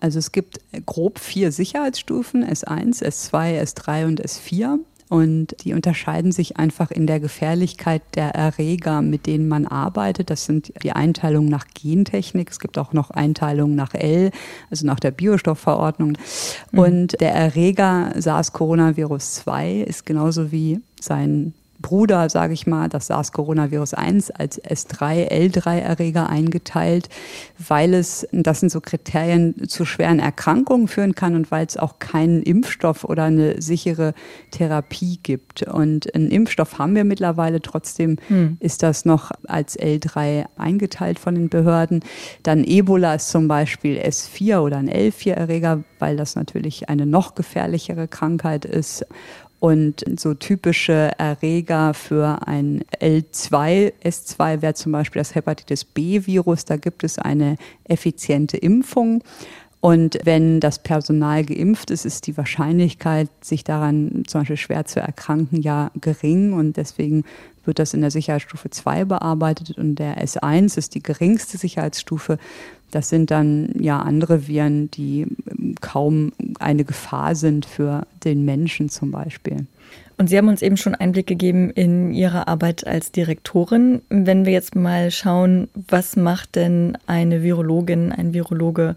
Also 0.00 0.18
es 0.18 0.32
gibt 0.32 0.60
grob 0.84 1.18
vier 1.18 1.50
Sicherheitsstufen, 1.50 2.44
S1, 2.44 3.02
S2, 3.02 3.58
S3 3.62 4.04
und 4.04 4.22
S4. 4.22 4.76
Und 5.08 5.56
die 5.64 5.72
unterscheiden 5.72 6.32
sich 6.32 6.58
einfach 6.58 6.90
in 6.90 7.06
der 7.06 7.20
Gefährlichkeit 7.20 8.02
der 8.16 8.34
Erreger, 8.34 9.00
mit 9.00 9.24
denen 9.24 9.48
man 9.48 9.66
arbeitet. 9.66 10.28
Das 10.28 10.44
sind 10.44 10.74
die 10.82 10.92
Einteilungen 10.92 11.48
nach 11.48 11.68
Gentechnik. 11.72 12.50
Es 12.50 12.60
gibt 12.60 12.76
auch 12.76 12.92
noch 12.92 13.10
Einteilungen 13.10 13.74
nach 13.74 13.94
L, 13.94 14.30
also 14.70 14.84
nach 14.84 15.00
der 15.00 15.12
Biostoffverordnung. 15.12 16.18
Mhm. 16.70 16.78
Und 16.78 17.20
der 17.22 17.32
Erreger 17.32 18.12
SARS-Coronavirus 18.14 19.36
2 19.36 19.76
ist 19.76 20.04
genauso 20.04 20.52
wie 20.52 20.82
sein 21.00 21.54
Bruder, 21.86 22.28
sage 22.30 22.52
ich 22.52 22.66
mal, 22.66 22.88
das 22.88 23.06
SARS-Coronavirus 23.06 23.94
1 23.94 24.32
als 24.32 24.60
S3, 24.60 25.30
L3-Erreger 25.30 26.28
eingeteilt, 26.28 27.08
weil 27.64 27.94
es, 27.94 28.26
das 28.32 28.58
sind 28.58 28.70
so 28.70 28.80
Kriterien, 28.80 29.68
zu 29.68 29.84
schweren 29.84 30.18
Erkrankungen 30.18 30.88
führen 30.88 31.14
kann 31.14 31.36
und 31.36 31.52
weil 31.52 31.64
es 31.64 31.76
auch 31.76 32.00
keinen 32.00 32.42
Impfstoff 32.42 33.04
oder 33.04 33.22
eine 33.22 33.62
sichere 33.62 34.14
Therapie 34.50 35.20
gibt. 35.22 35.62
Und 35.62 36.12
einen 36.12 36.32
Impfstoff 36.32 36.80
haben 36.80 36.96
wir 36.96 37.04
mittlerweile, 37.04 37.62
trotzdem 37.62 38.16
hm. 38.26 38.56
ist 38.58 38.82
das 38.82 39.04
noch 39.04 39.30
als 39.46 39.78
L3 39.78 40.46
eingeteilt 40.56 41.20
von 41.20 41.36
den 41.36 41.50
Behörden. 41.50 42.00
Dann 42.42 42.64
Ebola 42.64 43.14
ist 43.14 43.30
zum 43.30 43.46
Beispiel 43.46 44.00
S4 44.00 44.58
oder 44.58 44.78
ein 44.78 44.90
L4-Erreger, 44.90 45.84
weil 46.00 46.16
das 46.16 46.34
natürlich 46.34 46.88
eine 46.88 47.06
noch 47.06 47.36
gefährlichere 47.36 48.08
Krankheit 48.08 48.64
ist. 48.64 49.06
Und 49.58 50.04
so 50.18 50.34
typische 50.34 51.12
Erreger 51.18 51.94
für 51.94 52.46
ein 52.46 52.84
L2, 53.00 53.92
S2 54.04 54.62
wäre 54.62 54.74
zum 54.74 54.92
Beispiel 54.92 55.20
das 55.20 55.34
Hepatitis 55.34 55.84
B-Virus. 55.84 56.66
Da 56.66 56.76
gibt 56.76 57.04
es 57.04 57.18
eine 57.18 57.56
effiziente 57.84 58.56
Impfung. 58.58 59.22
Und 59.80 60.18
wenn 60.24 60.60
das 60.60 60.82
Personal 60.82 61.44
geimpft 61.44 61.90
ist, 61.90 62.04
ist 62.04 62.26
die 62.26 62.36
Wahrscheinlichkeit, 62.36 63.28
sich 63.40 63.62
daran 63.62 64.24
zum 64.26 64.40
Beispiel 64.40 64.56
schwer 64.56 64.84
zu 64.84 65.00
erkranken, 65.00 65.62
ja 65.62 65.90
gering. 66.00 66.52
Und 66.52 66.76
deswegen 66.76 67.24
wird 67.66 67.78
das 67.78 67.94
in 67.94 68.00
der 68.00 68.10
Sicherheitsstufe 68.10 68.70
2 68.70 69.04
bearbeitet. 69.04 69.76
Und 69.78 69.96
der 69.96 70.22
S1 70.24 70.76
ist 70.78 70.94
die 70.94 71.02
geringste 71.02 71.58
Sicherheitsstufe. 71.58 72.38
Das 72.90 73.08
sind 73.08 73.30
dann 73.30 73.72
ja 73.78 73.98
andere 74.00 74.46
Viren, 74.46 74.90
die 74.90 75.26
kaum 75.80 76.32
eine 76.58 76.84
Gefahr 76.84 77.34
sind 77.34 77.66
für 77.66 78.06
den 78.24 78.44
Menschen 78.44 78.88
zum 78.88 79.10
Beispiel. 79.10 79.66
Und 80.18 80.28
Sie 80.28 80.38
haben 80.38 80.48
uns 80.48 80.62
eben 80.62 80.78
schon 80.78 80.94
Einblick 80.94 81.26
gegeben 81.26 81.70
in 81.70 82.14
Ihre 82.14 82.48
Arbeit 82.48 82.86
als 82.86 83.12
Direktorin. 83.12 84.00
Wenn 84.08 84.46
wir 84.46 84.52
jetzt 84.52 84.74
mal 84.74 85.10
schauen, 85.10 85.68
was 85.74 86.16
macht 86.16 86.56
denn 86.56 86.96
eine 87.06 87.42
Virologin, 87.42 88.12
ein 88.12 88.32
Virologe, 88.32 88.96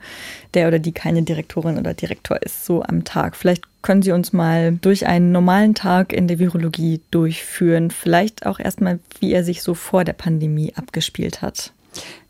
der 0.54 0.70
oder 0.70 0.80
die 0.80 0.94
keine 0.94 1.24
Direktorin 1.24 1.78
oder 1.78 1.94
Direktor 1.94 2.42
ist, 2.42 2.66
so 2.66 2.84
am 2.84 3.04
Tag? 3.04 3.36
Vielleicht 3.36 3.64
können 3.82 4.02
Sie 4.02 4.12
uns 4.12 4.34
mal 4.34 4.74
durch 4.74 5.08
einen 5.08 5.32
normalen 5.32 5.74
Tag 5.74 6.14
in 6.14 6.28
der 6.28 6.40
Virologie 6.40 7.02
durchführen. 7.12 7.92
Vielleicht 7.92 8.46
auch 8.46 8.60
erstmal, 8.60 9.00
wie 9.20 9.32
er 9.34 9.44
sich 9.44 9.62
so 9.64 9.74
vor 9.74 10.04
der 10.04 10.14
Pandemie 10.14 10.74
abgespielt 10.76 11.42
hat. 11.42 11.74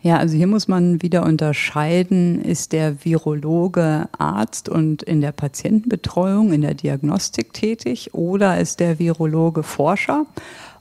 Ja, 0.01 0.17
also 0.17 0.37
hier 0.37 0.47
muss 0.47 0.67
man 0.69 1.01
wieder 1.01 1.23
unterscheiden, 1.23 2.41
ist 2.41 2.71
der 2.71 3.03
Virologe 3.03 4.07
Arzt 4.17 4.69
und 4.69 5.03
in 5.03 5.19
der 5.19 5.33
Patientenbetreuung, 5.33 6.53
in 6.53 6.61
der 6.61 6.73
Diagnostik 6.73 7.53
tätig 7.53 8.13
oder 8.13 8.59
ist 8.59 8.79
der 8.79 8.99
Virologe 8.99 9.63
Forscher? 9.63 10.25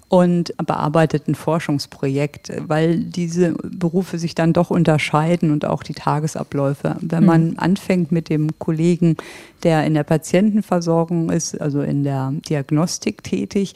Und 0.08 0.56
bearbeitet 0.56 1.28
ein 1.28 1.34
Forschungsprojekt, 1.34 2.52
weil 2.66 2.98
diese 2.98 3.52
Berufe 3.62 4.18
sich 4.18 4.34
dann 4.34 4.54
doch 4.54 4.70
unterscheiden 4.70 5.50
und 5.52 5.66
auch 5.66 5.82
die 5.82 5.92
Tagesabläufe. 5.92 6.96
Wenn 7.00 7.24
man 7.24 7.50
mhm. 7.50 7.58
anfängt 7.58 8.10
mit 8.10 8.30
dem 8.30 8.58
Kollegen, 8.58 9.16
der 9.62 9.84
in 9.84 9.94
der 9.94 10.04
Patientenversorgung 10.04 11.30
ist, 11.30 11.60
also 11.60 11.82
in 11.82 12.04
der 12.04 12.32
Diagnostik 12.48 13.22
tätig, 13.22 13.74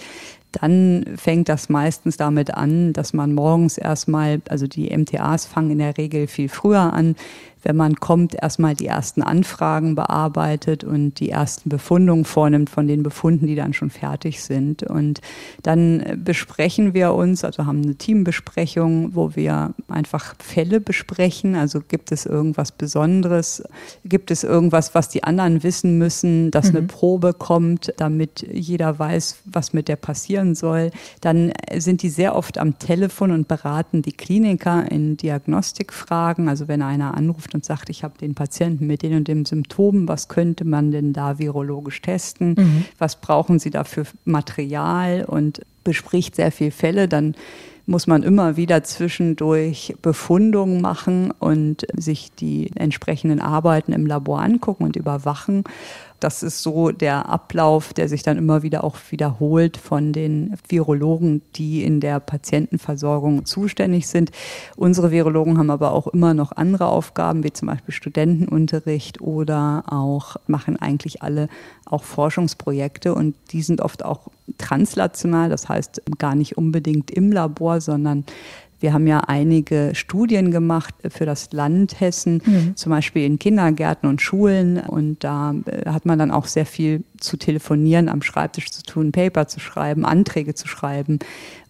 dann 0.53 1.05
fängt 1.17 1.49
das 1.49 1.69
meistens 1.69 2.19
damit 2.19 2.53
an, 2.53 2.93
dass 2.93 3.13
man 3.13 3.35
morgens 3.35 3.79
erstmal, 3.79 4.43
also 4.49 4.67
die 4.67 4.97
MTAs 4.97 5.47
fangen 5.47 5.71
in 5.71 5.79
der 5.79 5.97
Regel 5.97 6.27
viel 6.27 6.49
früher 6.49 6.93
an, 6.93 7.17
wenn 7.63 7.77
man 7.77 7.97
kommt, 7.97 8.35
erstmal 8.35 8.75
die 8.75 8.87
ersten 8.87 9.23
Anfragen 9.23 9.95
bearbeitet 9.95 10.85
und 10.85 11.21
die 11.21 11.31
ersten 11.31 11.69
Befundungen 11.69 12.25
vornimmt 12.25 12.71
von 12.71 12.89
den 12.89 13.03
Befunden, 13.03 13.47
die 13.47 13.55
dann 13.55 13.73
schon 13.73 13.91
fertig 13.91 14.43
sind. 14.43 14.83
Und 14.83 15.21
dann 15.63 16.21
besprechen 16.25 16.95
wir 16.95 17.15
uns, 17.15 17.45
also 17.45 17.67
haben 17.67 17.83
eine 17.83 17.95
Teambesprechung, 17.95 19.15
wo 19.15 19.37
wir 19.37 19.75
einfach 19.89 20.35
Fälle 20.39 20.81
besprechen. 20.81 21.55
Also 21.55 21.81
gibt 21.87 22.13
es 22.13 22.27
irgendwas 22.27 22.73
Besonderes? 22.73 23.63
Gibt 24.05 24.31
es 24.31 24.43
irgendwas, 24.45 24.95
was 24.95 25.09
die 25.09 25.25
anderen 25.25 25.63
wissen 25.63 25.99
müssen, 25.99 26.51
dass 26.51 26.71
mhm. 26.71 26.79
eine 26.79 26.87
Probe 26.87 27.33
kommt, 27.33 27.93
damit 27.97 28.47
jeder 28.51 28.99
weiß, 28.99 29.39
was 29.45 29.73
mit 29.73 29.89
der 29.89 29.97
passieren 29.97 30.55
soll? 30.55 30.91
Dann 31.21 31.53
sind 31.77 32.03
die 32.03 32.09
sehr 32.09 32.35
oft 32.35 32.59
am 32.59 32.79
Telefon 32.79 33.31
und 33.31 33.49
beraten 33.49 34.03
die 34.03 34.13
Kliniker 34.13 34.91
in 34.91 35.17
Diagnostikfragen. 35.17 36.49
Also 36.49 36.67
wenn 36.69 36.83
einer 36.83 37.17
anruft, 37.17 37.52
und 37.55 37.65
sagt, 37.65 37.89
ich 37.91 38.05
habe 38.05 38.19
den 38.19 38.35
Patienten 38.35 38.87
mit 38.87 39.03
den 39.03 39.17
und 39.17 39.29
den 39.29 39.45
Symptomen, 39.45 40.09
was 40.09 40.29
könnte 40.29 40.65
man 40.65 40.91
denn 40.91 41.13
da 41.13 41.39
virologisch 41.39 42.01
testen? 42.03 42.55
Mhm. 42.59 42.85
Was 42.99 43.17
brauchen 43.17 43.59
Sie 43.59 43.71
da 43.71 43.85
für 43.85 44.05
Material? 44.25 45.25
Und 45.25 45.63
bespricht 45.85 46.37
sehr 46.37 46.53
viele 46.53 46.71
Fälle, 46.71 47.09
dann 47.09 47.35
muss 47.87 48.07
man 48.07 48.23
immer 48.23 48.57
wieder 48.57 48.85
zwischendurch 48.85 49.95
Befundungen 50.03 50.81
machen 50.81 51.33
und 51.33 51.85
sich 51.97 52.31
die 52.33 52.71
entsprechenden 52.77 53.41
Arbeiten 53.41 53.93
im 53.93 54.07
Labor 54.07 54.41
angucken 54.41 54.85
und 54.85 54.97
überwachen. 54.97 55.65
Das 56.23 56.45
ist 56.45 56.63
so 56.63 56.93
der 56.93 57.29
Ablauf, 57.29 57.93
der 57.93 58.09
sich 58.09 58.23
dann 58.23 58.39
immer 58.39 58.63
wieder 58.63 58.85
auch 58.85 58.97
wiederholt 59.11 59.77
von 59.77 60.13
den 60.13 60.55
Virologen, 60.69 61.43
die 61.57 61.83
in 61.83 61.99
der 61.99 62.21
Patientenversorgung 62.21 63.45
zuständig 63.45 64.07
sind. 64.07 64.31
Unsere 64.77 65.11
Virologen 65.11 65.59
haben 65.59 65.71
aber 65.71 65.91
auch 65.91 66.07
immer 66.07 66.33
noch 66.33 66.53
andere 66.53 66.87
Aufgaben, 66.87 67.43
wie 67.43 67.53
zum 67.53 67.67
Beispiel 67.67 67.93
Studentenunterricht 67.93 69.21
oder 69.21 69.83
auch 69.89 70.37
machen 70.47 70.77
eigentlich 70.77 71.23
alle 71.23 71.49
auch 71.87 72.05
Forschungsprojekte 72.05 73.15
und 73.15 73.35
die 73.51 73.63
sind 73.63 73.81
oft 73.81 74.05
auch 74.05 74.29
translational, 74.59 75.49
das 75.49 75.69
heißt 75.69 76.03
gar 76.19 76.37
nicht 76.37 76.57
unbedingt 76.57 77.11
im 77.11 77.33
Labor, 77.33 77.81
sondern 77.81 78.25
Wir 78.83 78.93
haben 78.93 79.07
ja 79.07 79.21
einige 79.21 79.93
Studien 79.95 80.51
gemacht 80.51 80.95
für 81.09 81.25
das 81.25 81.53
Land 81.53 82.01
Hessen, 82.01 82.43
mhm. 82.45 82.77
zum 82.77 82.91
Beispiel 82.91 83.25
in 83.25 83.39
Kindergärten 83.39 84.09
und 84.09 84.21
Schulen. 84.21 84.79
Und 84.79 85.23
da 85.25 85.55
äh, 85.67 85.89
hat 85.89 86.05
man 86.05 86.19
dann 86.19 86.31
auch 86.31 86.47
sehr 86.47 86.67
viel 86.67 87.05
zu 87.19 87.37
telefonieren, 87.37 88.09
am 88.09 88.23
Schreibtisch 88.23 88.71
zu 88.71 88.83
tun, 88.83 89.13
Paper 89.13 89.47
zu 89.47 89.61
schreiben, 89.61 90.05
Anträge 90.05 90.55
zu 90.55 90.67
schreiben 90.67 91.21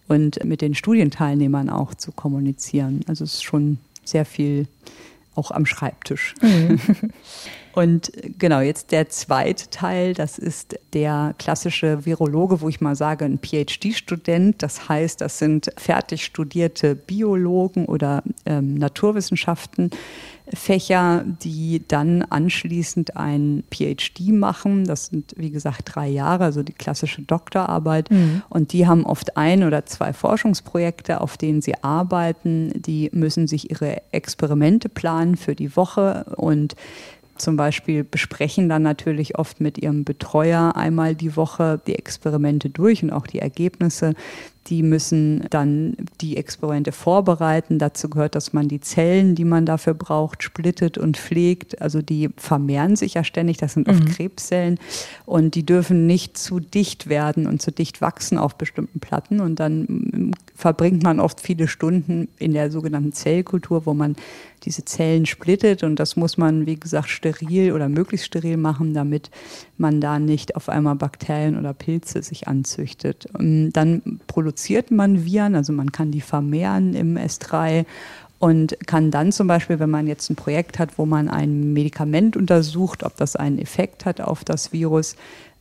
und 0.07 0.43
mit 0.43 0.61
den 0.61 0.75
Studienteilnehmern 0.75 1.69
auch 1.69 1.93
zu 1.93 2.11
kommunizieren. 2.11 3.01
Also 3.07 3.23
es 3.23 3.35
ist 3.35 3.43
schon 3.43 3.77
sehr 4.03 4.25
viel 4.25 4.67
auch 5.35 5.51
am 5.51 5.65
Schreibtisch. 5.65 6.35
Mhm. 6.41 6.79
Und 7.73 8.11
genau, 8.37 8.59
jetzt 8.59 8.91
der 8.91 9.09
zweite 9.09 9.69
Teil, 9.69 10.13
das 10.13 10.37
ist 10.37 10.79
der 10.93 11.33
klassische 11.39 12.05
Virologe, 12.05 12.61
wo 12.61 12.69
ich 12.69 12.81
mal 12.81 12.95
sage, 12.95 13.25
ein 13.25 13.39
PhD-Student. 13.39 14.61
Das 14.61 14.87
heißt, 14.89 15.21
das 15.21 15.39
sind 15.39 15.71
fertig 15.77 16.23
studierte 16.23 16.95
Biologen 16.95 17.85
oder 17.85 18.23
ähm, 18.45 18.75
Naturwissenschaften, 18.75 19.89
Fächer, 20.53 21.23
die 21.25 21.81
dann 21.87 22.21
anschließend 22.21 23.15
ein 23.15 23.63
PhD 23.73 24.33
machen. 24.33 24.83
Das 24.83 25.07
sind, 25.07 25.33
wie 25.37 25.51
gesagt, 25.51 25.95
drei 25.95 26.09
Jahre, 26.09 26.43
also 26.43 26.63
die 26.63 26.73
klassische 26.73 27.21
Doktorarbeit. 27.21 28.11
Mhm. 28.11 28.43
Und 28.49 28.73
die 28.73 28.85
haben 28.85 29.05
oft 29.05 29.37
ein 29.37 29.63
oder 29.63 29.85
zwei 29.85 30.11
Forschungsprojekte, 30.13 31.21
auf 31.21 31.37
denen 31.37 31.61
sie 31.61 31.81
arbeiten. 31.81 32.73
Die 32.75 33.09
müssen 33.13 33.47
sich 33.47 33.71
ihre 33.71 34.01
Experimente 34.11 34.89
planen 34.89 35.37
für 35.37 35.55
die 35.55 35.75
Woche 35.75 36.25
und 36.35 36.75
zum 37.35 37.55
Beispiel 37.55 38.03
besprechen 38.03 38.69
dann 38.69 38.83
natürlich 38.83 39.37
oft 39.37 39.59
mit 39.59 39.77
ihrem 39.77 40.03
Betreuer 40.03 40.75
einmal 40.75 41.15
die 41.15 41.35
Woche 41.35 41.81
die 41.87 41.95
Experimente 41.95 42.69
durch 42.69 43.03
und 43.03 43.11
auch 43.11 43.27
die 43.27 43.39
Ergebnisse. 43.39 44.13
Die 44.67 44.83
müssen 44.83 45.45
dann 45.49 45.95
die 46.21 46.37
Experimente 46.37 46.91
vorbereiten. 46.91 47.79
Dazu 47.79 48.09
gehört, 48.09 48.35
dass 48.35 48.53
man 48.53 48.67
die 48.67 48.79
Zellen, 48.79 49.35
die 49.35 49.45
man 49.45 49.65
dafür 49.65 49.93
braucht, 49.93 50.43
splittet 50.43 50.97
und 50.97 51.17
pflegt. 51.17 51.81
Also 51.81 52.01
die 52.01 52.29
vermehren 52.37 52.95
sich 52.95 53.15
ja 53.15 53.23
ständig. 53.23 53.57
Das 53.57 53.73
sind 53.73 53.89
oft 53.89 54.03
mhm. 54.03 54.11
Krebszellen 54.11 54.79
und 55.25 55.55
die 55.55 55.65
dürfen 55.65 56.07
nicht 56.07 56.37
zu 56.37 56.59
dicht 56.59 57.09
werden 57.09 57.47
und 57.47 57.61
zu 57.61 57.71
dicht 57.71 58.01
wachsen 58.01 58.37
auf 58.37 58.55
bestimmten 58.55 58.99
Platten. 58.99 59.39
Und 59.41 59.59
dann 59.59 59.81
mm, 59.81 60.31
verbringt 60.55 61.03
man 61.03 61.19
oft 61.19 61.41
viele 61.41 61.67
Stunden 61.67 62.29
in 62.39 62.53
der 62.53 62.71
sogenannten 62.71 63.11
Zellkultur, 63.11 63.85
wo 63.85 63.93
man 63.93 64.15
diese 64.63 64.85
Zellen 64.85 65.25
splittet 65.25 65.83
und 65.83 65.97
das 65.97 66.15
muss 66.15 66.37
man, 66.37 66.65
wie 66.65 66.79
gesagt, 66.79 67.09
steril 67.09 67.73
oder 67.73 67.89
möglichst 67.89 68.27
steril 68.27 68.57
machen, 68.57 68.93
damit 68.93 69.29
man 69.77 69.99
da 69.99 70.19
nicht 70.19 70.55
auf 70.55 70.69
einmal 70.69 70.95
Bakterien 70.95 71.57
oder 71.57 71.73
Pilze 71.73 72.23
sich 72.23 72.47
anzüchtet. 72.47 73.27
Und 73.33 73.73
dann 73.73 74.21
produziert 74.27 74.52
man 74.91 75.25
Viren, 75.25 75.55
also 75.55 75.73
man 75.73 75.91
kann 75.91 76.11
die 76.11 76.21
vermehren 76.21 76.93
im 76.93 77.17
S3 77.17 77.85
und 78.39 78.77
kann 78.87 79.09
dann 79.09 79.31
zum 79.31 79.47
Beispiel, 79.47 79.79
wenn 79.79 79.89
man 79.89 80.05
jetzt 80.05 80.29
ein 80.29 80.35
Projekt 80.35 80.77
hat, 80.77 80.97
wo 80.97 81.05
man 81.05 81.29
ein 81.29 81.71
Medikament 81.71 82.35
untersucht, 82.35 83.03
ob 83.03 83.15
das 83.15 83.35
einen 83.35 83.57
Effekt 83.57 84.05
hat 84.05 84.19
auf 84.19 84.43
das 84.43 84.73
Virus, 84.73 85.15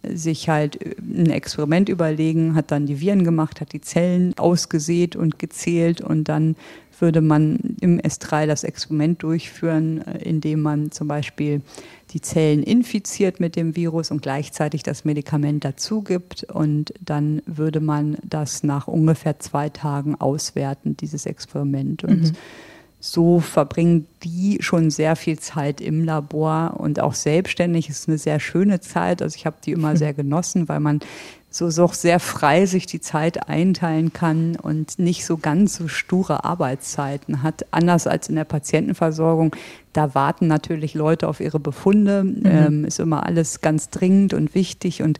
sich 0.08 0.48
halt 0.48 0.78
ein 0.98 1.30
Experiment 1.30 1.88
überlegen, 1.88 2.54
hat 2.54 2.70
dann 2.70 2.86
die 2.86 3.00
Viren 3.00 3.24
gemacht, 3.24 3.60
hat 3.60 3.72
die 3.72 3.80
Zellen 3.80 4.36
ausgesät 4.36 5.16
und 5.16 5.38
gezählt 5.38 6.00
und 6.00 6.24
dann 6.24 6.56
würde 7.02 7.20
man 7.20 7.58
im 7.80 8.00
S3 8.00 8.46
das 8.46 8.64
Experiment 8.64 9.22
durchführen, 9.22 10.06
äh, 10.06 10.18
indem 10.22 10.62
man 10.62 10.90
zum 10.92 11.08
Beispiel 11.08 11.60
die 12.12 12.20
Zellen 12.20 12.62
infiziert 12.62 13.40
mit 13.40 13.56
dem 13.56 13.74
Virus 13.76 14.10
und 14.10 14.22
gleichzeitig 14.22 14.82
das 14.82 15.04
Medikament 15.04 15.64
dazu 15.64 16.02
gibt. 16.02 16.44
Und 16.44 16.94
dann 17.00 17.42
würde 17.46 17.80
man 17.80 18.18
das 18.22 18.62
nach 18.62 18.86
ungefähr 18.86 19.38
zwei 19.40 19.68
Tagen 19.68 20.14
auswerten, 20.14 20.96
dieses 20.96 21.26
Experiment. 21.26 22.04
Und 22.04 22.22
mhm. 22.22 22.36
So 23.04 23.40
verbringen 23.40 24.06
die 24.22 24.58
schon 24.60 24.92
sehr 24.92 25.16
viel 25.16 25.36
Zeit 25.36 25.80
im 25.80 26.04
Labor 26.04 26.74
und 26.78 27.00
auch 27.00 27.14
selbstständig 27.14 27.88
ist 27.88 28.08
eine 28.08 28.16
sehr 28.16 28.38
schöne 28.38 28.80
Zeit. 28.80 29.22
Also 29.22 29.34
ich 29.34 29.44
habe 29.44 29.56
die 29.64 29.72
immer 29.72 29.96
sehr 29.98 30.14
genossen, 30.14 30.68
weil 30.68 30.78
man 30.78 31.00
so, 31.50 31.68
so 31.68 31.88
sehr 31.88 32.20
frei 32.20 32.64
sich 32.64 32.86
die 32.86 33.00
Zeit 33.00 33.48
einteilen 33.48 34.12
kann 34.12 34.54
und 34.54 35.00
nicht 35.00 35.26
so 35.26 35.36
ganz 35.36 35.74
so 35.74 35.88
sture 35.88 36.44
Arbeitszeiten 36.44 37.42
hat. 37.42 37.66
Anders 37.72 38.06
als 38.06 38.28
in 38.28 38.36
der 38.36 38.44
Patientenversorgung, 38.44 39.56
da 39.92 40.14
warten 40.14 40.46
natürlich 40.46 40.94
Leute 40.94 41.26
auf 41.26 41.40
ihre 41.40 41.58
Befunde, 41.58 42.22
mhm. 42.22 42.42
ähm, 42.44 42.84
ist 42.84 43.00
immer 43.00 43.26
alles 43.26 43.60
ganz 43.60 43.90
dringend 43.90 44.32
und 44.32 44.54
wichtig 44.54 45.02
und 45.02 45.18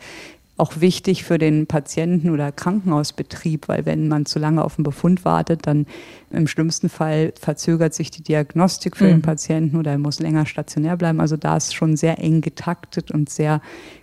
auch 0.63 0.81
wichtig 0.81 1.25
für 1.25 1.39
den 1.39 1.67
Patienten 1.67 2.31
oder 2.31 2.53
Krankenhausbetrieb, 2.53 3.67
weil 3.67 3.85
wenn 3.85 4.07
man 4.07 4.27
zu 4.27 4.39
lange 4.39 4.65
auf 4.65 4.77
den 4.77 4.85
Befund 4.85 5.25
wartet, 5.25 5.67
dann 5.67 5.87
im 6.31 6.47
schlimmsten 6.47 6.89
Fall 6.89 7.33
verzögert 7.37 7.95
sich 7.95 8.13
die 8.13 8.23
Diagnostik 8.23 8.97
für 8.97 9.07
mhm. 9.07 9.09
den 9.09 9.23
Patienten 9.23 9.77
oder 9.77 9.91
er 9.91 9.99
muss 9.99 10.21
länger 10.21 10.47
stationär 10.47 10.97
bleiben. 10.97 11.21
Also 11.21 11.37
da 11.37 11.57
ist 11.57 11.75
schon 11.75 11.97
sehr 11.97 12.21
eng 12.21 12.43
getaktet 12.43 13.11
und 13.11 13.29
sehr 13.29 13.61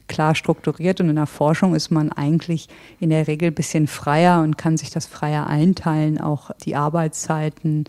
klar 0.10 0.36
strukturiert. 0.36 1.00
Und 1.00 1.08
in 1.08 1.16
der 1.16 1.28
Forschung 1.28 1.76
ist 1.76 1.92
man 1.92 2.12
eigentlich 2.12 2.68
in 3.00 3.10
der 3.10 3.28
Regel 3.28 3.52
ein 3.52 3.56
bisschen 3.56 3.88
freier 3.88 4.42
und 4.42 4.58
kann 4.58 4.76
sich 4.76 4.90
das 4.90 5.08
freier 5.08 5.48
einteilen, 5.48 6.20
auch 6.20 6.52
die 6.66 6.76
Arbeitszeiten 6.76 7.86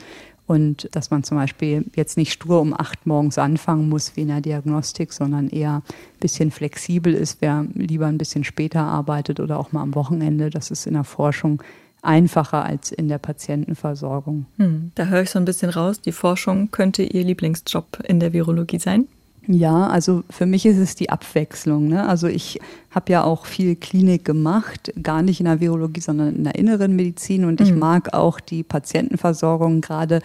und 0.50 0.88
dass 0.96 1.12
man 1.12 1.22
zum 1.22 1.36
Beispiel 1.36 1.84
jetzt 1.94 2.16
nicht 2.16 2.32
stur 2.32 2.60
um 2.60 2.74
acht 2.74 3.06
morgens 3.06 3.38
anfangen 3.38 3.88
muss 3.88 4.16
wie 4.16 4.22
in 4.22 4.28
der 4.28 4.40
Diagnostik, 4.40 5.12
sondern 5.12 5.48
eher 5.48 5.76
ein 5.76 6.18
bisschen 6.18 6.50
flexibel 6.50 7.14
ist, 7.14 7.40
wer 7.40 7.66
lieber 7.72 8.08
ein 8.08 8.18
bisschen 8.18 8.42
später 8.42 8.80
arbeitet 8.80 9.38
oder 9.38 9.60
auch 9.60 9.70
mal 9.70 9.82
am 9.82 9.94
Wochenende. 9.94 10.50
Das 10.50 10.72
ist 10.72 10.88
in 10.88 10.94
der 10.94 11.04
Forschung 11.04 11.62
einfacher 12.02 12.64
als 12.64 12.90
in 12.90 13.06
der 13.06 13.18
Patientenversorgung. 13.18 14.46
Hm, 14.56 14.90
da 14.96 15.04
höre 15.04 15.22
ich 15.22 15.30
so 15.30 15.38
ein 15.38 15.44
bisschen 15.44 15.70
raus, 15.70 16.00
die 16.00 16.10
Forschung 16.10 16.72
könnte 16.72 17.04
Ihr 17.04 17.22
Lieblingsjob 17.22 18.00
in 18.08 18.18
der 18.18 18.32
Virologie 18.32 18.80
sein? 18.80 19.06
Ja, 19.52 19.88
also 19.88 20.22
für 20.30 20.46
mich 20.46 20.64
ist 20.64 20.78
es 20.78 20.94
die 20.94 21.10
Abwechslung. 21.10 21.88
Ne? 21.88 22.08
Also 22.08 22.28
ich 22.28 22.60
habe 22.92 23.10
ja 23.10 23.24
auch 23.24 23.46
viel 23.46 23.74
Klinik 23.74 24.24
gemacht, 24.24 24.92
gar 25.02 25.22
nicht 25.22 25.40
in 25.40 25.46
der 25.46 25.58
Virologie, 25.58 26.00
sondern 26.00 26.36
in 26.36 26.44
der 26.44 26.54
inneren 26.54 26.94
Medizin. 26.94 27.44
Und 27.44 27.60
ich 27.60 27.72
mhm. 27.72 27.80
mag 27.80 28.14
auch 28.14 28.38
die 28.38 28.62
Patientenversorgung, 28.62 29.80
gerade 29.80 30.20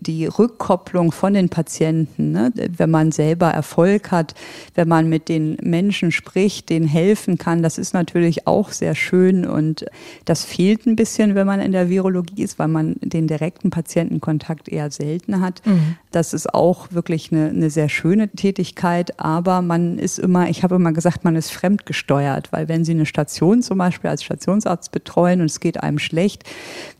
die 0.00 0.26
Rückkopplung 0.26 1.12
von 1.12 1.34
den 1.34 1.48
Patienten, 1.48 2.32
ne? 2.32 2.52
wenn 2.54 2.90
man 2.90 3.12
selber 3.12 3.48
Erfolg 3.48 4.10
hat, 4.10 4.34
wenn 4.74 4.88
man 4.88 5.08
mit 5.08 5.28
den 5.28 5.56
Menschen 5.62 6.12
spricht, 6.12 6.70
denen 6.70 6.86
helfen 6.86 7.38
kann. 7.38 7.62
Das 7.62 7.78
ist 7.78 7.94
natürlich 7.94 8.46
auch 8.46 8.70
sehr 8.70 8.94
schön 8.94 9.46
und 9.46 9.84
das 10.24 10.44
fehlt 10.44 10.86
ein 10.86 10.96
bisschen, 10.96 11.34
wenn 11.34 11.46
man 11.46 11.60
in 11.60 11.72
der 11.72 11.88
Virologie 11.90 12.42
ist, 12.42 12.58
weil 12.58 12.68
man 12.68 12.96
den 13.00 13.26
direkten 13.26 13.70
Patientenkontakt 13.70 14.68
eher 14.68 14.90
selten 14.90 15.40
hat. 15.40 15.62
Mhm. 15.66 15.96
Das 16.10 16.32
ist 16.32 16.54
auch 16.54 16.92
wirklich 16.92 17.32
eine, 17.32 17.48
eine 17.50 17.70
sehr 17.70 17.88
schöne 17.88 18.28
Tätigkeit, 18.28 19.20
aber 19.20 19.62
man 19.62 19.98
ist 19.98 20.18
immer, 20.18 20.48
ich 20.48 20.62
habe 20.62 20.76
immer 20.76 20.92
gesagt, 20.92 21.24
man 21.24 21.36
ist 21.36 21.50
fremdgesteuert 21.50 21.96
gesteuert, 21.96 22.52
weil 22.52 22.68
wenn 22.68 22.84
Sie 22.84 22.92
eine 22.92 23.06
Station 23.06 23.62
zum 23.62 23.78
Beispiel 23.78 24.10
als 24.10 24.22
Stationsarzt 24.22 24.92
betreuen 24.92 25.40
und 25.40 25.46
es 25.46 25.60
geht 25.60 25.82
einem 25.82 25.98
schlecht, 25.98 26.44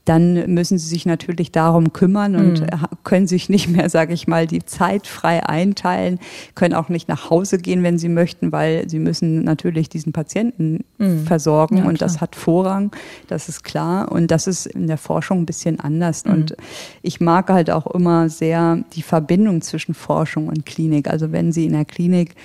dann 0.06 0.54
müssen 0.54 0.78
Sie 0.78 0.86
sich 0.86 1.04
natürlich 1.04 1.52
darum 1.52 1.92
kümmern 1.92 2.36
und 2.36 2.60
mhm. 2.60 2.66
können 3.02 3.26
sich 3.26 3.48
nicht 3.48 3.68
mehr, 3.68 3.90
sage 3.90 4.14
ich 4.14 4.26
mal, 4.26 4.46
die 4.46 4.64
Zeit 4.64 5.06
frei 5.06 5.44
einteilen, 5.44 6.20
können 6.54 6.74
auch 6.74 6.88
nicht 6.88 7.08
nach 7.08 7.28
Hause 7.28 7.58
gehen, 7.58 7.82
wenn 7.82 7.98
Sie 7.98 8.08
möchten, 8.08 8.52
weil 8.52 8.88
Sie 8.88 9.00
müssen 9.00 9.42
natürlich 9.42 9.88
diesen 9.88 10.12
Patienten 10.12 10.84
mhm. 10.98 11.24
versorgen 11.24 11.78
ja, 11.78 11.84
und 11.84 12.00
das 12.00 12.20
hat 12.20 12.36
Vorrang, 12.36 12.92
das 13.26 13.48
ist 13.48 13.64
klar 13.64 14.10
und 14.12 14.30
das 14.30 14.46
ist 14.46 14.66
in 14.66 14.86
der 14.86 14.98
Forschung 14.98 15.40
ein 15.40 15.46
bisschen 15.46 15.80
anders 15.80 16.24
mhm. 16.24 16.32
und 16.32 16.56
ich 17.02 17.20
mag 17.20 17.48
halt 17.50 17.70
auch 17.70 17.86
immer 17.88 18.28
sehr 18.28 18.84
die 18.94 19.02
Verbindung 19.02 19.60
zwischen 19.60 19.94
Forschung 19.94 20.46
und 20.46 20.64
Klinik. 20.64 21.08
Also 21.08 21.32
wenn 21.32 21.50
Sie 21.50 21.64
in 21.64 21.72
der 21.72 21.84
Klinik 21.84 22.36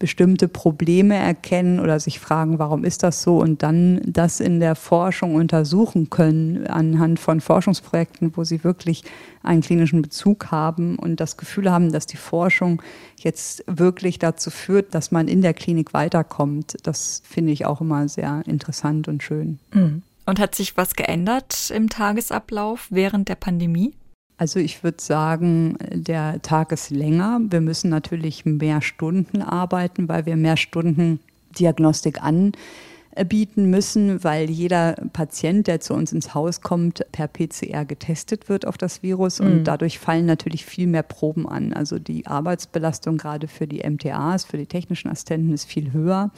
bestimmte 0.00 0.48
Probleme 0.48 1.14
erkennen 1.14 1.78
oder 1.78 2.00
sich 2.00 2.18
fragen, 2.18 2.58
warum 2.58 2.84
ist 2.84 3.02
das 3.04 3.22
so 3.22 3.38
und 3.38 3.62
dann 3.62 4.00
das 4.04 4.40
in 4.40 4.58
der 4.58 4.74
Forschung 4.74 5.34
untersuchen 5.34 6.08
können 6.08 6.66
anhand 6.66 7.20
von 7.20 7.40
Forschungsprojekten, 7.40 8.34
wo 8.34 8.42
sie 8.42 8.64
wirklich 8.64 9.04
einen 9.42 9.60
klinischen 9.60 10.00
Bezug 10.00 10.50
haben 10.50 10.96
und 10.96 11.20
das 11.20 11.36
Gefühl 11.36 11.70
haben, 11.70 11.92
dass 11.92 12.06
die 12.06 12.16
Forschung 12.16 12.80
jetzt 13.18 13.62
wirklich 13.66 14.18
dazu 14.18 14.50
führt, 14.50 14.94
dass 14.94 15.10
man 15.10 15.28
in 15.28 15.42
der 15.42 15.52
Klinik 15.52 15.92
weiterkommt. 15.92 16.78
Das 16.82 17.22
finde 17.24 17.52
ich 17.52 17.66
auch 17.66 17.82
immer 17.82 18.08
sehr 18.08 18.42
interessant 18.46 19.06
und 19.06 19.22
schön. 19.22 19.58
Mhm. 19.72 20.02
Und 20.24 20.40
hat 20.40 20.54
sich 20.54 20.78
was 20.78 20.94
geändert 20.94 21.70
im 21.74 21.90
Tagesablauf 21.90 22.86
während 22.88 23.28
der 23.28 23.34
Pandemie? 23.34 23.92
Also 24.40 24.58
ich 24.58 24.82
würde 24.82 25.02
sagen, 25.02 25.76
der 25.92 26.40
Tag 26.40 26.72
ist 26.72 26.88
länger. 26.88 27.40
Wir 27.50 27.60
müssen 27.60 27.90
natürlich 27.90 28.46
mehr 28.46 28.80
Stunden 28.80 29.42
arbeiten, 29.42 30.08
weil 30.08 30.24
wir 30.24 30.36
mehr 30.36 30.56
Stunden 30.56 31.20
Diagnostik 31.58 32.22
anbieten 32.22 33.68
müssen, 33.68 34.24
weil 34.24 34.48
jeder 34.48 34.94
Patient, 35.12 35.66
der 35.66 35.80
zu 35.80 35.92
uns 35.92 36.14
ins 36.14 36.32
Haus 36.32 36.62
kommt, 36.62 37.04
per 37.12 37.28
PCR 37.28 37.84
getestet 37.84 38.48
wird 38.48 38.66
auf 38.66 38.78
das 38.78 39.02
Virus 39.02 39.40
und 39.40 39.58
mhm. 39.58 39.64
dadurch 39.64 39.98
fallen 39.98 40.24
natürlich 40.24 40.64
viel 40.64 40.86
mehr 40.86 41.02
Proben 41.02 41.46
an. 41.46 41.74
Also 41.74 41.98
die 41.98 42.26
Arbeitsbelastung 42.26 43.18
gerade 43.18 43.46
für 43.46 43.66
die 43.66 43.86
MTAs, 43.86 44.46
für 44.46 44.56
die 44.56 44.64
technischen 44.64 45.10
Assistenten 45.10 45.52
ist 45.52 45.66
viel 45.66 45.92
höher. 45.92 46.30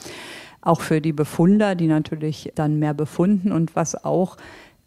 Auch 0.60 0.80
für 0.80 1.00
die 1.00 1.12
Befunder, 1.12 1.76
die 1.76 1.86
natürlich 1.86 2.50
dann 2.56 2.80
mehr 2.80 2.94
befunden 2.94 3.52
und 3.52 3.76
was 3.76 4.04
auch 4.04 4.38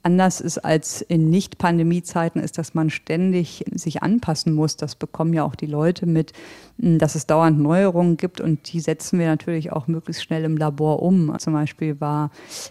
anders 0.06 0.39
ist 0.39 0.60
als 0.60 1.02
in 1.02 1.32
Nicht-Pandemie-Zeiten, 1.32 2.39
ist, 2.39 2.60
dass 2.60 2.76
man 2.76 2.91
ständig 2.91 3.65
sich 3.74 4.04
anpassen 4.04 4.54
muss. 4.54 4.78
Das 4.78 4.96
bekommen 4.96 5.34
ja 5.34 5.44
auch 5.44 5.56
die 5.56 5.65
Leute 5.65 6.06
mit, 6.06 6.32
dass 6.78 7.15
es 7.15 7.26
dauernd 7.26 7.60
Neuerungen 7.60 8.18
gibt 8.18 8.39
und 8.39 8.72
die 8.72 8.80
setzen 8.80 9.18
wir 9.18 9.26
natürlich 9.28 9.72
auch 9.72 9.88
möglichst 9.88 10.24
schnell 10.24 10.44
im 10.44 10.58
Labor 10.58 11.02
um. 11.02 11.36
Zum 11.39 11.54
Beispiel 11.54 12.00
war 12.00 12.30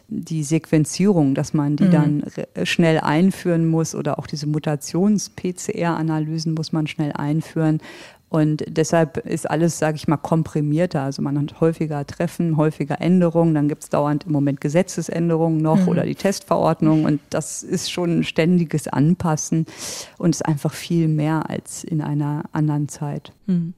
die 0.09 0.45
Sequenzierung, 0.45 1.35
dass 1.35 1.55
man 1.55 1.75
die 1.77 1.85
mhm. 1.85 1.91
dann 1.91 2.23
schnell 2.63 3.01
einführen 3.01 3.67
muss 3.67 3.97
oder 3.97 4.19
auch 4.19 4.29
diese 4.29 4.47
Mutations-PCR-Analysen 4.47 6.55
muss 6.55 6.73
man 6.73 6.87
schnell 6.87 7.13
einführen. 7.13 7.81
Und 8.35 8.65
deshalb 8.67 9.19
ist 9.19 9.49
alles, 9.49 9.79
sage 9.79 9.95
ich 9.95 10.09
mal, 10.09 10.17
komprimierter. 10.17 11.03
Also 11.03 11.23
man 11.23 11.39
hat 11.39 11.61
häufiger 11.61 12.05
Treffen, 12.05 12.57
häufiger 12.57 13.01
Änderungen. 13.01 13.55
Dann 13.55 13.69
gibt 13.69 13.85
es 13.85 13.91
dauernd 13.91 14.25
im 14.27 14.33
Moment 14.33 14.61
Gesetzesänderungen 14.61 15.59
noch 15.59 15.83
mhm. 15.83 15.87
oder 15.89 16.03
die 16.03 16.17
Testverordnung. 16.17 17.05
Und 17.05 17.21
das 17.31 17.63
ist 17.63 17.93
schon 17.93 18.19
ein 18.19 18.25
ständiges 18.25 18.89
Anpassen 18.89 19.67
und 20.19 20.31
ist 20.31 20.45
einfach 20.45 20.73
viel 20.73 21.07
mehr 21.07 21.49
als 21.49 21.85
in 21.85 22.03
einer 22.03 22.43
anderen 22.51 22.89
Zeit. 22.89 23.31
Mhm. 23.47 23.75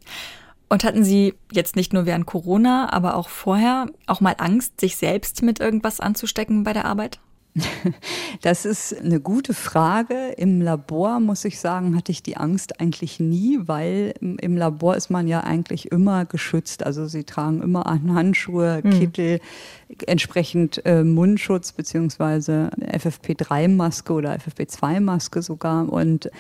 Und 0.71 0.85
hatten 0.85 1.05
Sie 1.05 1.35
jetzt 1.53 1.77
nicht 1.77 1.93
nur 1.93 2.07
während 2.07 2.25
Corona, 2.25 2.91
aber 2.95 3.17
auch 3.17 3.29
vorher 3.29 3.89
auch 4.07 4.23
mal 4.23 4.37
Angst, 4.39 4.81
sich 4.81 4.97
selbst 4.97 5.43
mit 5.43 5.61
irgendwas 5.61 6.01
anzustecken 6.01 6.65
bei 6.65 6.73
der 6.73 6.87
Arbeit? 6.87 7.19
Das 8.43 8.65
ist 8.65 8.99
eine 9.01 9.21
gute 9.21 9.55
Frage. 9.55 10.33
Im 10.37 10.61
Labor, 10.61 11.21
muss 11.21 11.45
ich 11.45 11.59
sagen, 11.59 11.97
hatte 11.97 12.13
ich 12.13 12.23
die 12.23 12.37
Angst 12.37 12.81
eigentlich 12.81 13.19
nie, 13.19 13.59
weil 13.63 14.15
im 14.21 14.57
Labor 14.57 14.97
ist 14.97 15.11
man 15.11 15.27
ja 15.27 15.41
eigentlich 15.41 15.91
immer 15.91 16.25
geschützt. 16.25 16.85
Also 16.85 17.07
sie 17.07 17.25
tragen 17.25 17.63
immer 17.63 17.85
Handschuhe, 18.09 18.83
hm. 18.83 18.91
Kittel, 18.91 19.41
mhm. 19.89 19.97
entsprechend 20.07 20.85
äh, 20.85 21.03
Mundschutz 21.03 21.73
beziehungsweise 21.73 22.71
FFP3-Maske 22.81 24.13
oder 24.13 24.37
FFP2-Maske 24.37 25.43
sogar. 25.43 25.91
Und 25.91 26.31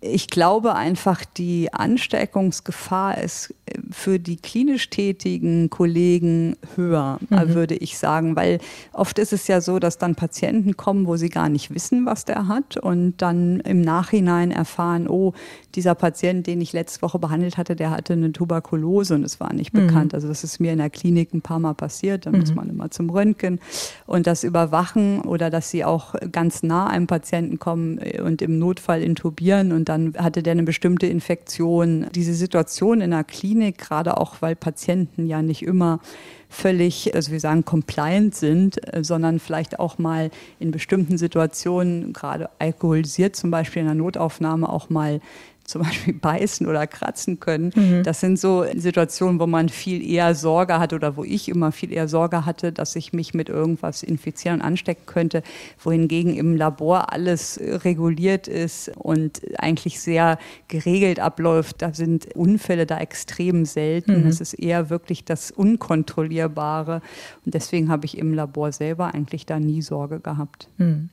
ich 0.00 0.28
glaube 0.28 0.74
einfach, 0.74 1.24
die 1.24 1.72
Ansteckungsgefahr 1.72 3.18
ist 3.18 3.54
äh, 3.66 3.78
für 3.90 4.18
die 4.18 4.36
klinisch 4.36 4.90
tätigen 4.90 5.70
Kollegen 5.70 6.56
höher, 6.74 7.18
mhm. 7.28 7.54
würde 7.54 7.74
ich 7.74 7.98
sagen, 7.98 8.36
weil 8.36 8.58
oft 8.92 9.18
ist 9.18 9.32
es 9.32 9.46
ja 9.48 9.60
so, 9.60 9.78
dass 9.78 9.98
dann 9.98 10.14
Patienten 10.14 10.76
kommen, 10.76 11.06
wo 11.06 11.16
sie 11.16 11.30
gar 11.30 11.48
nicht 11.48 11.74
wissen, 11.74 12.04
was 12.04 12.24
der 12.24 12.46
hat 12.46 12.76
und 12.76 13.16
dann 13.18 13.60
im 13.60 13.80
Nachhinein 13.80 14.50
erfahren, 14.50 15.08
oh, 15.08 15.32
dieser 15.74 15.94
Patient, 15.94 16.46
den 16.46 16.60
ich 16.60 16.72
letzte 16.72 17.02
Woche 17.02 17.18
behandelt 17.18 17.56
hatte, 17.56 17.76
der 17.76 17.90
hatte 17.90 18.12
eine 18.12 18.32
Tuberkulose 18.32 19.14
und 19.14 19.24
es 19.24 19.40
war 19.40 19.52
nicht 19.52 19.72
mhm. 19.72 19.86
bekannt. 19.86 20.14
Also 20.14 20.28
das 20.28 20.44
ist 20.44 20.60
mir 20.60 20.72
in 20.72 20.78
der 20.78 20.90
Klinik 20.90 21.32
ein 21.32 21.42
paar 21.42 21.58
Mal 21.58 21.74
passiert, 21.74 22.26
dann 22.26 22.34
mhm. 22.34 22.40
muss 22.40 22.54
man 22.54 22.68
immer 22.68 22.90
zum 22.90 23.08
Röntgen 23.10 23.60
und 24.06 24.26
das 24.26 24.44
überwachen 24.44 25.20
oder 25.22 25.50
dass 25.50 25.70
sie 25.70 25.84
auch 25.84 26.14
ganz 26.32 26.62
nah 26.62 26.86
einem 26.86 27.06
Patienten 27.06 27.58
kommen 27.58 27.98
äh, 27.98 28.20
und 28.20 28.42
im 28.42 28.58
Notfall 28.58 29.02
intubieren 29.02 29.72
und 29.72 29.85
dann 29.88 30.14
hatte 30.18 30.42
der 30.42 30.52
eine 30.52 30.62
bestimmte 30.62 31.06
Infektion. 31.06 32.06
Diese 32.14 32.34
Situation 32.34 33.00
in 33.00 33.10
der 33.12 33.24
Klinik, 33.24 33.78
gerade 33.78 34.16
auch 34.16 34.36
weil 34.40 34.56
Patienten 34.56 35.26
ja 35.26 35.42
nicht 35.42 35.62
immer 35.62 36.00
völlig, 36.48 37.14
also 37.14 37.32
wir 37.32 37.40
sagen, 37.40 37.64
compliant 37.64 38.34
sind, 38.34 38.76
äh, 38.94 39.02
sondern 39.02 39.38
vielleicht 39.38 39.78
auch 39.78 39.98
mal 39.98 40.30
in 40.58 40.70
bestimmten 40.70 41.18
Situationen, 41.18 42.12
gerade 42.12 42.50
alkoholisiert 42.58 43.36
zum 43.36 43.50
Beispiel 43.50 43.80
in 43.80 43.86
der 43.86 43.94
Notaufnahme, 43.94 44.68
auch 44.68 44.90
mal 44.90 45.20
zum 45.66 45.82
Beispiel 45.84 46.14
beißen 46.14 46.66
oder 46.66 46.86
kratzen 46.86 47.40
können. 47.40 47.72
Mhm. 47.74 48.02
Das 48.02 48.20
sind 48.20 48.38
so 48.38 48.64
Situationen, 48.74 49.40
wo 49.40 49.46
man 49.46 49.68
viel 49.68 50.08
eher 50.08 50.34
Sorge 50.34 50.78
hat 50.78 50.92
oder 50.92 51.16
wo 51.16 51.24
ich 51.24 51.48
immer 51.48 51.72
viel 51.72 51.92
eher 51.92 52.08
Sorge 52.08 52.46
hatte, 52.46 52.72
dass 52.72 52.96
ich 52.96 53.12
mich 53.12 53.34
mit 53.34 53.48
irgendwas 53.48 54.02
infizieren 54.02 54.60
und 54.60 54.66
anstecken 54.66 55.06
könnte, 55.06 55.42
wohingegen 55.82 56.36
im 56.36 56.56
Labor 56.56 57.12
alles 57.12 57.60
reguliert 57.62 58.48
ist 58.48 58.90
und 58.96 59.42
eigentlich 59.58 60.00
sehr 60.00 60.38
geregelt 60.68 61.20
abläuft. 61.20 61.82
Da 61.82 61.92
sind 61.92 62.34
Unfälle 62.34 62.86
da 62.86 62.98
extrem 62.98 63.64
selten. 63.64 64.22
Mhm. 64.22 64.28
Es 64.28 64.40
ist 64.40 64.54
eher 64.54 64.90
wirklich 64.90 65.24
das 65.24 65.50
Unkontrollierbare. 65.50 67.02
Und 67.44 67.54
deswegen 67.54 67.88
habe 67.88 68.06
ich 68.06 68.18
im 68.18 68.32
Labor 68.34 68.72
selber 68.72 69.14
eigentlich 69.14 69.46
da 69.46 69.58
nie 69.58 69.82
Sorge 69.82 70.20
gehabt. 70.20 70.68
Mhm. 70.78 71.10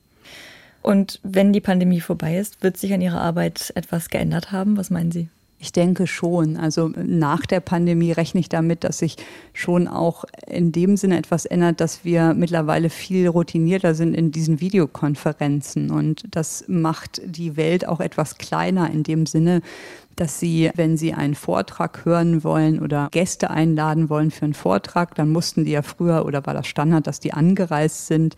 Und 0.84 1.18
wenn 1.22 1.54
die 1.54 1.62
Pandemie 1.62 2.00
vorbei 2.00 2.36
ist, 2.36 2.62
wird 2.62 2.76
sich 2.76 2.92
an 2.92 3.00
Ihrer 3.00 3.18
Arbeit 3.18 3.72
etwas 3.74 4.10
geändert 4.10 4.52
haben? 4.52 4.76
Was 4.76 4.90
meinen 4.90 5.10
Sie? 5.10 5.28
Ich 5.58 5.72
denke 5.72 6.06
schon. 6.06 6.58
Also 6.58 6.90
nach 6.94 7.46
der 7.46 7.60
Pandemie 7.60 8.12
rechne 8.12 8.40
ich 8.40 8.50
damit, 8.50 8.84
dass 8.84 8.98
sich 8.98 9.16
schon 9.54 9.88
auch 9.88 10.26
in 10.46 10.72
dem 10.72 10.98
Sinne 10.98 11.16
etwas 11.16 11.46
ändert, 11.46 11.80
dass 11.80 12.04
wir 12.04 12.34
mittlerweile 12.34 12.90
viel 12.90 13.28
routinierter 13.28 13.94
sind 13.94 14.12
in 14.12 14.30
diesen 14.30 14.60
Videokonferenzen. 14.60 15.90
Und 15.90 16.24
das 16.30 16.64
macht 16.68 17.22
die 17.24 17.56
Welt 17.56 17.88
auch 17.88 18.00
etwas 18.00 18.36
kleiner 18.36 18.90
in 18.90 19.04
dem 19.04 19.24
Sinne, 19.24 19.62
dass 20.16 20.38
Sie, 20.38 20.70
wenn 20.74 20.96
Sie 20.96 21.12
einen 21.12 21.34
Vortrag 21.34 22.04
hören 22.04 22.44
wollen 22.44 22.80
oder 22.80 23.08
Gäste 23.10 23.50
einladen 23.50 24.10
wollen 24.10 24.30
für 24.30 24.44
einen 24.44 24.54
Vortrag, 24.54 25.14
dann 25.14 25.30
mussten 25.30 25.64
die 25.64 25.72
ja 25.72 25.82
früher 25.82 26.24
oder 26.26 26.44
war 26.46 26.54
das 26.54 26.66
Standard, 26.66 27.06
dass 27.06 27.20
die 27.20 27.32
angereist 27.32 28.06
sind 28.06 28.36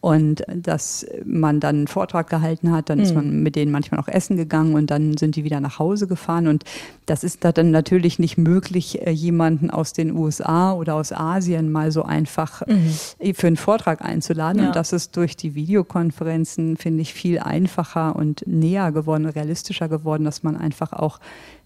und 0.00 0.44
dass 0.48 1.04
man 1.24 1.58
dann 1.58 1.76
einen 1.76 1.86
Vortrag 1.88 2.30
gehalten 2.30 2.70
hat, 2.70 2.88
dann 2.88 2.98
mhm. 2.98 3.04
ist 3.04 3.14
man 3.14 3.42
mit 3.42 3.56
denen 3.56 3.72
manchmal 3.72 4.00
auch 4.00 4.06
essen 4.06 4.36
gegangen 4.36 4.74
und 4.74 4.90
dann 4.90 5.16
sind 5.16 5.34
die 5.34 5.42
wieder 5.42 5.60
nach 5.60 5.80
Hause 5.80 6.06
gefahren 6.06 6.46
und 6.46 6.64
das 7.06 7.24
ist 7.24 7.44
da 7.44 7.50
dann 7.50 7.72
natürlich 7.72 8.18
nicht 8.18 8.38
möglich, 8.38 9.04
äh, 9.04 9.10
jemanden 9.10 9.70
aus 9.70 9.92
den 9.92 10.16
USA 10.16 10.72
oder 10.72 10.94
aus 10.94 11.12
Asien 11.12 11.72
mal 11.72 11.90
so 11.90 12.04
einfach 12.04 12.62
mhm. 12.66 13.34
für 13.34 13.46
einen 13.48 13.56
Vortrag 13.56 14.02
einzuladen 14.02 14.62
ja. 14.62 14.68
und 14.68 14.76
das 14.76 14.92
ist 14.92 15.16
durch 15.16 15.36
die 15.36 15.56
Videokonferenzen, 15.56 16.76
finde 16.76 17.02
ich, 17.02 17.12
viel 17.12 17.40
einfacher 17.40 18.14
und 18.14 18.46
näher 18.46 18.92
geworden, 18.92 19.26
realistischer 19.26 19.88
geworden, 19.88 20.24
dass 20.24 20.44
man 20.44 20.56
einfach 20.56 20.92
auch 20.92 21.17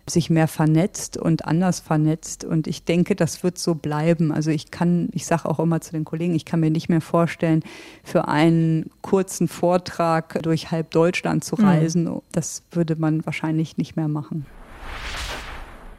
sich 0.09 0.31
mehr 0.31 0.49
vernetzt 0.49 1.17
und 1.17 1.45
anders 1.45 1.81
vernetzt. 1.81 2.45
Und 2.45 2.67
ich 2.67 2.85
denke, 2.85 3.15
das 3.15 3.45
wird 3.45 3.59
so 3.59 3.75
bleiben. 3.75 4.33
Also 4.33 4.51
ich 4.51 4.71
kann, 4.71 5.09
ich 5.13 5.27
sage 5.27 5.49
auch 5.49 5.61
immer 5.61 5.81
zu 5.81 5.93
den 5.93 6.05
Kollegen, 6.05 6.35
ich 6.35 6.45
kann 6.45 6.61
mir 6.61 6.71
nicht 6.71 6.89
mehr 6.89 7.01
vorstellen, 7.01 7.63
für 8.03 8.29
einen 8.29 8.91
kurzen 9.01 9.49
Vortrag 9.49 10.43
durch 10.43 10.71
halb 10.71 10.91
Deutschland 10.91 11.45
zu 11.45 11.57
mhm. 11.57 11.65
reisen. 11.65 12.05
Mhm. 12.05 12.21
Das 12.33 12.63
würde 12.73 12.97
man 12.97 13.25
wahrscheinlich 13.25 13.77
nicht 13.77 13.97
mehr 13.97 14.09
machen. 14.09 14.47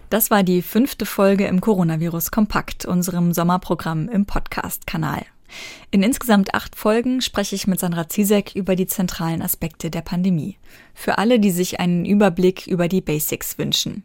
Das 0.09 0.29
war 0.29 0.43
die 0.43 0.61
fünfte 0.61 1.05
Folge 1.05 1.47
im 1.47 1.59
Coronavirus 1.59 2.29
Kompakt, 2.29 2.85
unserem 2.85 3.33
Sommerprogramm 3.33 4.09
im 4.09 4.25
Podcast-Kanal. 4.25 5.23
In 5.91 6.03
insgesamt 6.03 6.53
acht 6.53 6.75
Folgen 6.75 7.21
spreche 7.21 7.55
ich 7.55 7.67
mit 7.67 7.79
Sandra 7.79 8.09
Zizek 8.09 8.55
über 8.55 8.75
die 8.75 8.87
zentralen 8.87 9.41
Aspekte 9.41 9.91
der 9.91 10.01
Pandemie. 10.01 10.57
Für 10.93 11.17
alle, 11.17 11.39
die 11.39 11.51
sich 11.51 11.79
einen 11.79 12.05
Überblick 12.05 12.67
über 12.67 12.87
die 12.87 13.01
Basics 13.01 13.57
wünschen. 13.57 14.03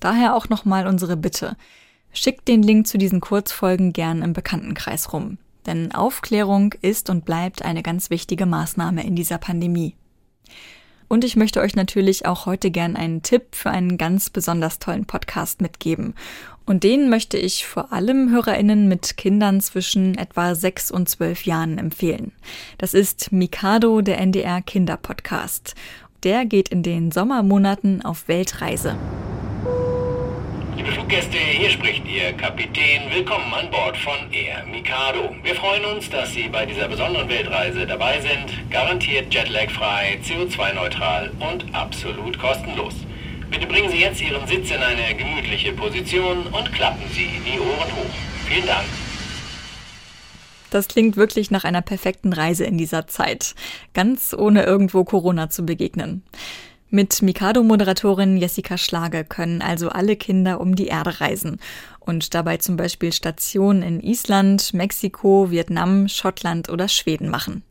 Daher 0.00 0.34
auch 0.36 0.48
nochmal 0.48 0.86
unsere 0.86 1.16
Bitte. 1.16 1.56
Schickt 2.12 2.46
den 2.48 2.62
Link 2.62 2.86
zu 2.86 2.98
diesen 2.98 3.20
Kurzfolgen 3.20 3.92
gern 3.92 4.22
im 4.22 4.32
Bekanntenkreis 4.32 5.12
rum. 5.12 5.38
Denn 5.66 5.92
Aufklärung 5.92 6.74
ist 6.82 7.08
und 7.08 7.24
bleibt 7.24 7.64
eine 7.64 7.82
ganz 7.82 8.10
wichtige 8.10 8.46
Maßnahme 8.46 9.04
in 9.04 9.16
dieser 9.16 9.38
Pandemie. 9.38 9.96
Und 11.08 11.24
ich 11.24 11.36
möchte 11.36 11.60
euch 11.60 11.76
natürlich 11.76 12.26
auch 12.26 12.46
heute 12.46 12.70
gern 12.70 12.96
einen 12.96 13.22
Tipp 13.22 13.54
für 13.54 13.70
einen 13.70 13.98
ganz 13.98 14.30
besonders 14.30 14.78
tollen 14.78 15.04
Podcast 15.04 15.60
mitgeben. 15.60 16.14
Und 16.66 16.82
den 16.82 17.10
möchte 17.10 17.36
ich 17.36 17.66
vor 17.66 17.92
allem 17.92 18.30
HörerInnen 18.30 18.88
mit 18.88 19.16
Kindern 19.16 19.60
zwischen 19.60 20.16
etwa 20.16 20.54
sechs 20.54 20.90
und 20.90 21.08
zwölf 21.08 21.44
Jahren 21.44 21.78
empfehlen. 21.78 22.32
Das 22.78 22.94
ist 22.94 23.32
Mikado, 23.32 24.00
der 24.00 24.18
NDR 24.18 24.62
Kinderpodcast. 24.62 25.74
Der 26.22 26.46
geht 26.46 26.70
in 26.70 26.82
den 26.82 27.12
Sommermonaten 27.12 28.02
auf 28.02 28.28
Weltreise. 28.28 28.96
Liebe 30.84 30.96
Fluggäste, 30.96 31.38
hier 31.38 31.70
spricht 31.70 32.06
Ihr 32.06 32.34
Kapitän. 32.34 33.10
Willkommen 33.10 33.54
an 33.54 33.70
Bord 33.70 33.96
von 33.96 34.30
Air 34.30 34.66
Mikado. 34.70 35.34
Wir 35.42 35.54
freuen 35.54 35.82
uns, 35.86 36.10
dass 36.10 36.34
Sie 36.34 36.46
bei 36.48 36.66
dieser 36.66 36.88
besonderen 36.88 37.26
Weltreise 37.26 37.86
dabei 37.86 38.20
sind. 38.20 38.70
Garantiert 38.70 39.32
Jetlag-frei, 39.32 40.18
CO2-neutral 40.22 41.30
und 41.40 41.74
absolut 41.74 42.38
kostenlos. 42.38 42.92
Bitte 43.50 43.66
bringen 43.66 43.90
Sie 43.90 44.00
jetzt 44.00 44.20
Ihren 44.20 44.46
Sitz 44.46 44.70
in 44.70 44.82
eine 44.82 45.16
gemütliche 45.16 45.72
Position 45.72 46.48
und 46.48 46.70
klappen 46.74 47.08
Sie 47.12 47.30
die 47.46 47.58
Ohren 47.58 47.90
hoch. 47.96 48.14
Vielen 48.46 48.66
Dank. 48.66 48.84
Das 50.68 50.88
klingt 50.88 51.16
wirklich 51.16 51.50
nach 51.50 51.64
einer 51.64 51.80
perfekten 51.80 52.34
Reise 52.34 52.64
in 52.64 52.76
dieser 52.76 53.06
Zeit, 53.06 53.54
ganz 53.94 54.34
ohne 54.36 54.64
irgendwo 54.64 55.04
Corona 55.04 55.48
zu 55.48 55.64
begegnen. 55.64 56.24
Mit 56.94 57.22
Mikado-Moderatorin 57.22 58.36
Jessica 58.36 58.78
Schlage 58.78 59.24
können 59.24 59.62
also 59.62 59.88
alle 59.88 60.14
Kinder 60.14 60.60
um 60.60 60.76
die 60.76 60.86
Erde 60.86 61.20
reisen 61.20 61.58
und 61.98 62.34
dabei 62.34 62.58
zum 62.58 62.76
Beispiel 62.76 63.12
Stationen 63.12 63.82
in 63.82 64.00
Island, 64.00 64.72
Mexiko, 64.72 65.50
Vietnam, 65.50 66.06
Schottland 66.06 66.68
oder 66.68 66.86
Schweden 66.86 67.28
machen. 67.28 67.64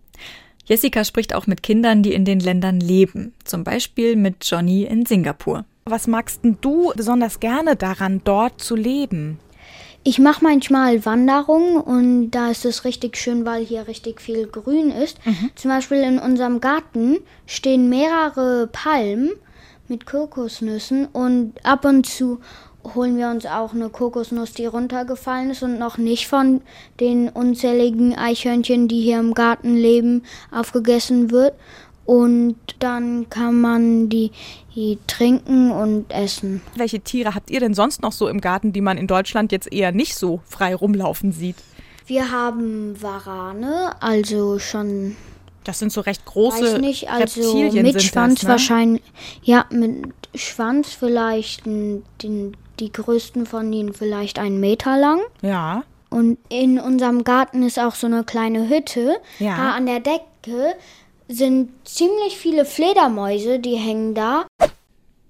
Jessica 0.66 1.06
spricht 1.06 1.34
auch 1.34 1.48
mit 1.48 1.64
Kindern, 1.64 2.04
die 2.04 2.12
in 2.14 2.26
den 2.26 2.42
Ländern 2.42 2.82
leben, 2.82 3.32
zum 3.46 3.64
Beispiel 3.64 4.18
mit 4.18 4.44
Johnny 4.44 4.84
in 4.84 5.06
Singapur. 5.06 5.64
Was 5.86 6.08
magst 6.08 6.42
du 6.60 6.92
besonders 6.94 7.40
gerne 7.40 7.78
daran, 7.78 8.20
dort 8.26 8.60
zu 8.60 8.76
leben? 8.76 9.40
Ich 10.06 10.20
mache 10.20 10.44
manchmal 10.44 11.06
Wanderungen 11.06 11.78
und 11.78 12.32
da 12.32 12.52
ist 12.52 12.66
es 12.66 12.84
richtig 12.84 13.16
schön, 13.16 13.46
weil 13.46 13.63
hier 13.63 13.88
richtig 13.88 14.20
viel 14.20 14.48
Grün 14.48 14.92
ist. 14.92 15.18
Zum 15.56 15.72
Beispiel 15.72 16.00
in 16.00 16.20
unserem 16.20 16.60
Garten 16.60 17.20
stehen 17.46 17.88
mehrere 17.88 18.68
Palmen 18.68 19.32
mit 19.88 20.06
Kokosnüssen 20.06 21.08
und 21.08 21.54
ab 21.63 21.86
und 21.86 22.06
zu 22.06 22.39
holen 22.96 23.18
wir 23.18 23.30
uns 23.30 23.46
auch 23.46 23.74
eine 23.74 23.89
Kokosnuss, 23.89 24.52
die 24.52 24.66
runtergefallen 24.66 25.52
ist 25.52 25.63
und 25.63 25.80
noch 25.80 25.98
nicht 25.98 26.28
von 26.28 26.62
den 27.00 27.30
unzähligen 27.30 28.13
Eichhörnchen, 28.13 28.89
die 28.89 29.02
hier 29.02 29.20
im 29.20 29.34
Garten 29.34 29.76
leben, 29.76 30.24
aufgegessen 30.52 31.32
wird. 31.32 31.54
Und 32.06 32.58
dann 32.80 33.30
kann 33.30 33.62
man 33.62 34.10
die, 34.10 34.32
die 34.76 35.00
trinken 35.08 35.72
und 35.72 36.12
essen. 36.12 36.62
Welche 36.76 37.00
Tiere 37.00 37.34
habt 37.34 37.50
ihr 37.50 37.60
denn 37.62 37.74
sonst 37.74 38.02
noch 38.02 38.12
so 38.12 38.28
im 38.28 38.42
Garten, 38.42 38.74
die 38.74 38.82
man 38.82 38.98
in 38.98 39.08
Deutschland 39.08 39.52
jetzt 39.52 39.72
eher 39.72 39.92
nicht 39.92 40.16
so 40.16 40.42
frei 40.46 40.76
rumlaufen 40.76 41.32
sieht? 41.32 41.56
Wir 42.06 42.32
haben 42.32 43.02
Warane, 43.02 43.96
also 44.02 44.60
schon 44.60 45.16
Das 45.63 45.80
sind 45.80 45.94
so 45.94 46.02
recht 46.02 46.26
große 46.26 46.62
weiß 46.74 46.82
nicht, 46.82 47.10
also 47.10 47.42
Reptilien 47.42 47.84
mit 47.86 48.02
Schwanz 48.04 48.42
das, 48.42 48.44
ne? 48.44 48.50
wahrscheinlich. 48.50 49.02
Ja, 49.44 49.66
mit 49.70 50.08
Schwanz 50.36 50.89
vielleicht 50.94 51.66
ein- 51.66 52.04
den, 52.22 52.58
die 52.82 52.92
größten 52.92 53.46
von 53.46 53.72
ihnen 53.72 53.94
vielleicht 53.94 54.39
einen 54.39 54.60
Meter 54.60 54.98
lang. 54.98 55.22
Ja. 55.42 55.84
Und 56.10 56.38
in 56.50 56.80
unserem 56.80 57.24
Garten 57.24 57.63
ist 57.63 57.80
auch 57.80 57.96
so 57.96 58.08
eine 58.08 58.26
kleine 58.26 58.68
Hütte. 58.68 59.16
Ja. 59.39 59.56
Da 59.56 59.72
an 59.72 59.86
der 59.86 60.02
Decke 60.02 60.76
sind 61.28 61.70
ziemlich 61.86 62.38
viele 62.38 62.66
Fledermäuse, 62.66 63.60
die 63.60 63.76
hängen 63.76 64.14
da. 64.14 64.46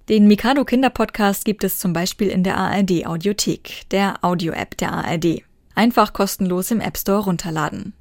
Den 0.09 0.27
Mikado 0.27 0.65
Kinderpodcast 0.65 1.45
gibt 1.45 1.63
es 1.63 1.79
zum 1.79 1.93
Beispiel 1.93 2.27
in 2.27 2.43
der 2.43 2.57
ARD 2.57 3.05
Audiothek, 3.05 3.89
der 3.91 4.23
Audio-App 4.23 4.77
der 4.77 4.91
ARD. 4.91 5.43
Einfach 5.75 6.13
kostenlos 6.13 6.71
im 6.71 6.81
App 6.81 6.97
Store 6.97 7.23
runterladen. 7.23 7.93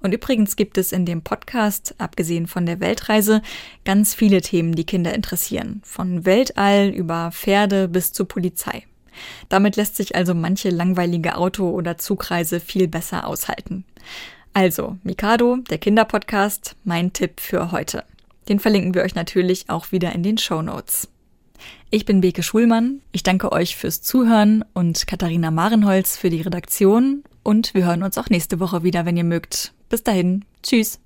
Und 0.00 0.12
übrigens 0.12 0.56
gibt 0.56 0.78
es 0.78 0.92
in 0.92 1.06
dem 1.06 1.22
Podcast, 1.22 1.94
abgesehen 1.98 2.46
von 2.46 2.66
der 2.66 2.80
Weltreise, 2.80 3.42
ganz 3.84 4.14
viele 4.14 4.40
Themen, 4.40 4.74
die 4.74 4.86
Kinder 4.86 5.14
interessieren. 5.14 5.80
Von 5.84 6.24
Weltall 6.24 6.88
über 6.88 7.30
Pferde 7.32 7.86
bis 7.86 8.12
zur 8.12 8.26
Polizei. 8.26 8.84
Damit 9.48 9.76
lässt 9.76 9.96
sich 9.96 10.16
also 10.16 10.34
manche 10.34 10.70
langweilige 10.70 11.36
Auto- 11.36 11.70
oder 11.70 11.98
Zugreise 11.98 12.60
viel 12.60 12.88
besser 12.88 13.26
aushalten. 13.26 13.84
Also, 14.54 14.98
Mikado, 15.02 15.56
der 15.70 15.78
Kinderpodcast, 15.78 16.76
mein 16.84 17.12
Tipp 17.12 17.40
für 17.40 17.72
heute. 17.72 18.04
Den 18.48 18.58
verlinken 18.58 18.94
wir 18.94 19.02
euch 19.02 19.14
natürlich 19.14 19.70
auch 19.70 19.92
wieder 19.92 20.12
in 20.12 20.22
den 20.22 20.36
Show 20.36 20.60
Notes. 20.60 21.08
Ich 21.90 22.04
bin 22.04 22.20
Beke 22.20 22.42
Schulmann. 22.42 23.00
Ich 23.12 23.22
danke 23.22 23.52
euch 23.52 23.76
fürs 23.76 24.02
Zuhören 24.02 24.64
und 24.74 25.06
Katharina 25.06 25.50
Marenholz 25.50 26.16
für 26.16 26.28
die 26.28 26.40
Redaktion. 26.40 27.22
Und 27.42 27.74
wir 27.74 27.86
hören 27.86 28.02
uns 28.02 28.18
auch 28.18 28.30
nächste 28.30 28.60
Woche 28.60 28.82
wieder, 28.82 29.06
wenn 29.06 29.16
ihr 29.16 29.24
mögt. 29.24 29.72
Bis 29.88 30.02
dahin. 30.02 30.44
Tschüss. 30.62 30.98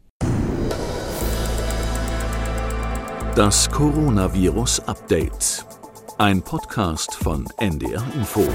Das 3.34 3.70
Coronavirus 3.70 4.80
Update. 4.80 5.66
Ein 6.18 6.40
Podcast 6.42 7.14
von 7.14 7.46
NDR 7.58 8.02
Info. 8.14 8.46